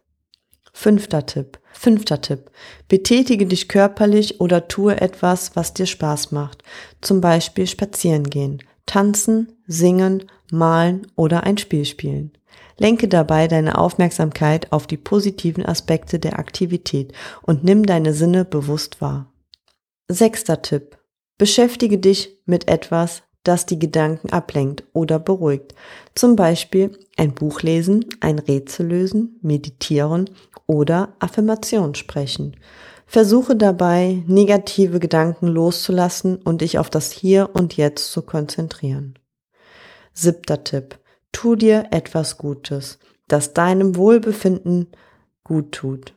Fünfter 0.73 1.25
Tipp. 1.25 1.59
Fünfter 1.73 2.21
Tipp. 2.21 2.51
Betätige 2.87 3.45
dich 3.45 3.67
körperlich 3.67 4.39
oder 4.39 4.67
tue 4.67 4.99
etwas, 4.99 5.55
was 5.55 5.73
dir 5.73 5.85
Spaß 5.85 6.31
macht. 6.31 6.63
Zum 7.01 7.21
Beispiel 7.21 7.67
spazieren 7.67 8.23
gehen, 8.23 8.61
tanzen, 8.85 9.51
singen, 9.65 10.25
malen 10.51 11.07
oder 11.15 11.43
ein 11.43 11.57
Spiel 11.57 11.85
spielen. 11.85 12.31
Lenke 12.79 13.07
dabei 13.07 13.47
deine 13.47 13.77
Aufmerksamkeit 13.77 14.71
auf 14.71 14.87
die 14.87 14.97
positiven 14.97 15.65
Aspekte 15.65 16.17
der 16.17 16.39
Aktivität 16.39 17.13
und 17.41 17.63
nimm 17.63 17.85
deine 17.85 18.13
Sinne 18.13 18.45
bewusst 18.45 19.01
wahr. 19.01 19.31
Sechster 20.07 20.61
Tipp. 20.61 20.97
Beschäftige 21.37 21.99
dich 21.99 22.41
mit 22.45 22.67
etwas, 22.67 23.21
das 23.43 23.65
die 23.65 23.79
Gedanken 23.79 24.31
ablenkt 24.31 24.83
oder 24.93 25.19
beruhigt. 25.19 25.75
Zum 26.15 26.35
Beispiel 26.35 26.97
ein 27.17 27.33
Buch 27.33 27.61
lesen, 27.61 28.05
ein 28.19 28.39
Rätsel 28.39 28.87
lösen, 28.87 29.39
meditieren 29.41 30.29
oder 30.67 31.13
Affirmation 31.19 31.95
sprechen. 31.95 32.55
Versuche 33.05 33.55
dabei, 33.55 34.23
negative 34.27 34.99
Gedanken 34.99 35.47
loszulassen 35.47 36.35
und 36.37 36.61
dich 36.61 36.77
auf 36.77 36.89
das 36.89 37.11
Hier 37.11 37.49
und 37.53 37.75
Jetzt 37.75 38.11
zu 38.11 38.21
konzentrieren. 38.21 39.17
Siebter 40.13 40.63
Tipp. 40.63 40.99
Tu 41.31 41.55
dir 41.55 41.87
etwas 41.91 42.37
Gutes, 42.37 42.99
das 43.27 43.53
deinem 43.53 43.95
Wohlbefinden 43.95 44.87
gut 45.43 45.71
tut. 45.71 46.13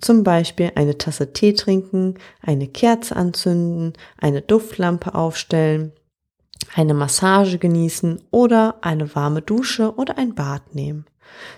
Zum 0.00 0.22
Beispiel 0.22 0.72
eine 0.74 0.98
Tasse 0.98 1.32
Tee 1.32 1.54
trinken, 1.54 2.14
eine 2.42 2.68
Kerze 2.68 3.16
anzünden, 3.16 3.94
eine 4.18 4.42
Duftlampe 4.42 5.14
aufstellen, 5.14 5.92
eine 6.74 6.94
Massage 6.94 7.58
genießen 7.58 8.22
oder 8.30 8.76
eine 8.82 9.14
warme 9.14 9.42
Dusche 9.42 9.94
oder 9.94 10.18
ein 10.18 10.34
Bad 10.34 10.74
nehmen. 10.74 11.06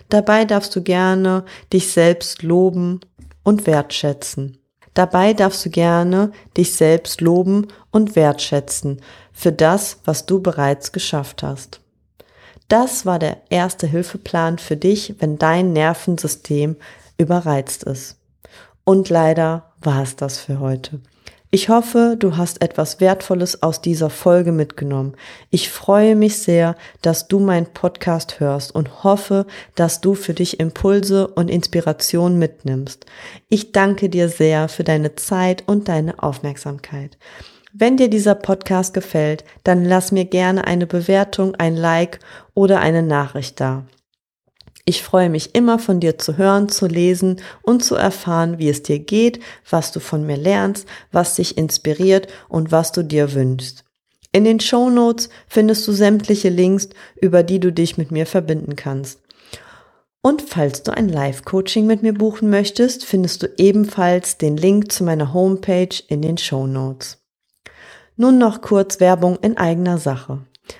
Dabei 0.08 0.44
darfst 0.44 0.74
du 0.76 0.82
gerne 0.82 1.44
dich 1.72 1.90
selbst 1.90 2.42
loben 2.42 3.00
und 3.42 3.66
wertschätzen. 3.66 4.58
Dabei 4.94 5.34
darfst 5.34 5.64
du 5.66 5.70
gerne 5.70 6.32
dich 6.56 6.74
selbst 6.74 7.20
loben 7.20 7.66
und 7.90 8.16
wertschätzen 8.16 9.02
für 9.32 9.52
das, 9.52 10.00
was 10.04 10.24
du 10.24 10.40
bereits 10.40 10.92
geschafft 10.92 11.42
hast. 11.42 11.80
Das 12.68 13.06
war 13.06 13.18
der 13.18 13.38
erste 13.48 13.86
Hilfeplan 13.86 14.58
für 14.58 14.76
dich, 14.76 15.14
wenn 15.20 15.38
dein 15.38 15.72
Nervensystem 15.72 16.76
überreizt 17.16 17.84
ist. 17.84 18.16
Und 18.84 19.08
leider 19.08 19.72
war 19.80 20.02
es 20.02 20.16
das 20.16 20.38
für 20.38 20.60
heute. 20.60 21.00
Ich 21.52 21.68
hoffe, 21.68 22.16
du 22.18 22.36
hast 22.36 22.60
etwas 22.60 23.00
Wertvolles 23.00 23.62
aus 23.62 23.80
dieser 23.80 24.10
Folge 24.10 24.50
mitgenommen. 24.50 25.14
Ich 25.50 25.70
freue 25.70 26.16
mich 26.16 26.38
sehr, 26.38 26.74
dass 27.02 27.28
du 27.28 27.38
meinen 27.38 27.66
Podcast 27.66 28.40
hörst 28.40 28.74
und 28.74 29.04
hoffe, 29.04 29.46
dass 29.76 30.00
du 30.00 30.14
für 30.14 30.34
dich 30.34 30.58
Impulse 30.58 31.28
und 31.28 31.48
Inspiration 31.48 32.38
mitnimmst. 32.38 33.06
Ich 33.48 33.70
danke 33.70 34.08
dir 34.08 34.28
sehr 34.28 34.68
für 34.68 34.82
deine 34.82 35.14
Zeit 35.14 35.62
und 35.66 35.88
deine 35.88 36.20
Aufmerksamkeit. 36.20 37.16
Wenn 37.78 37.98
dir 37.98 38.08
dieser 38.08 38.34
Podcast 38.34 38.94
gefällt, 38.94 39.44
dann 39.62 39.84
lass 39.84 40.10
mir 40.10 40.24
gerne 40.24 40.66
eine 40.66 40.86
Bewertung, 40.86 41.56
ein 41.56 41.76
Like 41.76 42.20
oder 42.54 42.80
eine 42.80 43.02
Nachricht 43.02 43.60
da. 43.60 43.84
Ich 44.86 45.02
freue 45.02 45.28
mich 45.28 45.54
immer 45.54 45.78
von 45.78 46.00
dir 46.00 46.16
zu 46.16 46.38
hören, 46.38 46.70
zu 46.70 46.86
lesen 46.86 47.42
und 47.60 47.84
zu 47.84 47.94
erfahren, 47.94 48.58
wie 48.58 48.70
es 48.70 48.82
dir 48.82 48.98
geht, 48.98 49.40
was 49.68 49.92
du 49.92 50.00
von 50.00 50.24
mir 50.24 50.38
lernst, 50.38 50.88
was 51.12 51.34
dich 51.36 51.58
inspiriert 51.58 52.28
und 52.48 52.72
was 52.72 52.92
du 52.92 53.02
dir 53.02 53.34
wünschst. 53.34 53.84
In 54.32 54.44
den 54.44 54.60
Show 54.60 54.88
Notes 54.88 55.28
findest 55.46 55.86
du 55.86 55.92
sämtliche 55.92 56.48
Links, 56.48 56.88
über 57.20 57.42
die 57.42 57.60
du 57.60 57.72
dich 57.72 57.98
mit 57.98 58.10
mir 58.10 58.24
verbinden 58.24 58.76
kannst. 58.76 59.20
Und 60.22 60.40
falls 60.40 60.82
du 60.82 60.96
ein 60.96 61.10
Live-Coaching 61.10 61.84
mit 61.86 62.02
mir 62.02 62.14
buchen 62.14 62.48
möchtest, 62.48 63.04
findest 63.04 63.42
du 63.42 63.52
ebenfalls 63.58 64.38
den 64.38 64.56
Link 64.56 64.92
zu 64.92 65.04
meiner 65.04 65.34
Homepage 65.34 65.94
in 66.08 66.22
den 66.22 66.38
Show 66.38 66.66
Notes. 66.66 67.18
Nun 68.18 68.38
noch 68.38 68.62
kurz 68.62 68.98
Werbung 68.98 69.36
in 69.42 69.58
eigener 69.58 69.98
Sache. 69.98 70.38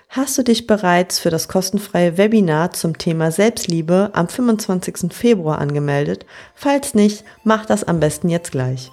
Hast 0.09 0.39
du 0.39 0.43
dich 0.43 0.67
bereits 0.67 1.19
für 1.19 1.29
das 1.29 1.49
kostenfreie 1.49 2.17
Webinar 2.17 2.73
zum 2.73 2.97
Thema 2.97 3.31
Selbstliebe 3.31 4.09
am 4.15 4.27
25. 4.27 5.13
Februar 5.13 5.59
angemeldet? 5.59 6.25
Falls 6.55 6.95
nicht, 6.95 7.25
mach 7.45 7.67
das 7.67 7.85
am 7.85 8.01
besten 8.01 8.31
jetzt 8.31 8.53
gleich. 8.53 8.91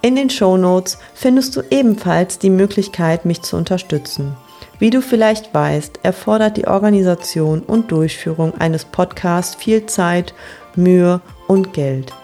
In 0.00 0.16
den 0.16 0.30
Show 0.30 0.56
Notes 0.56 0.96
findest 1.14 1.54
du 1.54 1.60
ebenfalls 1.70 2.38
die 2.38 2.48
Möglichkeit, 2.48 3.26
mich 3.26 3.42
zu 3.42 3.58
unterstützen. 3.58 4.34
Wie 4.78 4.88
du 4.88 5.02
vielleicht 5.02 5.52
weißt, 5.52 6.00
erfordert 6.02 6.56
die 6.56 6.66
Organisation 6.66 7.60
und 7.60 7.92
Durchführung 7.92 8.54
eines 8.58 8.86
Podcasts 8.86 9.54
viel 9.54 9.84
Zeit, 9.84 10.32
Mühe 10.74 11.20
und 11.48 11.74
Geld. 11.74 12.14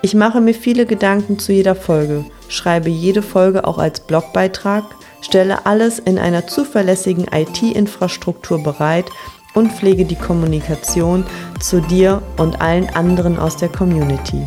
Ich 0.00 0.14
mache 0.14 0.40
mir 0.40 0.54
viele 0.54 0.86
Gedanken 0.86 1.40
zu 1.40 1.52
jeder 1.52 1.74
Folge, 1.74 2.24
schreibe 2.50 2.90
jede 2.90 3.22
Folge 3.22 3.66
auch 3.66 3.78
als 3.78 4.00
Blogbeitrag, 4.00 4.84
stelle 5.22 5.64
alles 5.64 5.98
in 5.98 6.18
einer 6.18 6.46
zuverlässigen 6.46 7.26
IT-Infrastruktur 7.32 8.62
bereit 8.62 9.06
und 9.54 9.72
pflege 9.72 10.04
die 10.04 10.16
Kommunikation 10.16 11.24
zu 11.60 11.80
dir 11.80 12.22
und 12.36 12.60
allen 12.60 12.88
anderen 12.90 13.38
aus 13.38 13.56
der 13.56 13.68
Community. 13.68 14.42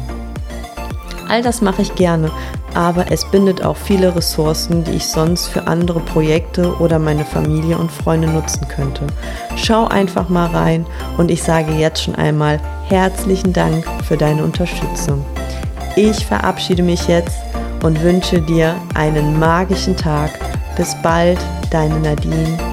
All 1.29 1.41
das 1.41 1.61
mache 1.61 1.81
ich 1.81 1.95
gerne, 1.95 2.29
aber 2.73 3.11
es 3.11 3.25
bindet 3.31 3.63
auch 3.63 3.77
viele 3.77 4.15
Ressourcen, 4.15 4.83
die 4.83 4.91
ich 4.91 5.07
sonst 5.07 5.47
für 5.47 5.67
andere 5.67 5.99
Projekte 5.99 6.75
oder 6.77 6.99
meine 6.99 7.25
Familie 7.25 7.77
und 7.77 7.91
Freunde 7.91 8.27
nutzen 8.27 8.67
könnte. 8.67 9.07
Schau 9.55 9.87
einfach 9.87 10.29
mal 10.29 10.47
rein 10.47 10.85
und 11.17 11.31
ich 11.31 11.41
sage 11.41 11.73
jetzt 11.73 12.03
schon 12.03 12.15
einmal 12.15 12.59
herzlichen 12.87 13.53
Dank 13.53 13.85
für 14.03 14.17
deine 14.17 14.43
Unterstützung. 14.43 15.25
Ich 15.95 16.25
verabschiede 16.25 16.83
mich 16.83 17.07
jetzt 17.07 17.37
und 17.83 18.01
wünsche 18.01 18.41
dir 18.41 18.75
einen 18.95 19.37
magischen 19.37 19.95
Tag. 19.95 20.31
Bis 20.75 20.95
bald, 21.03 21.37
deine 21.69 21.99
Nadine. 21.99 22.72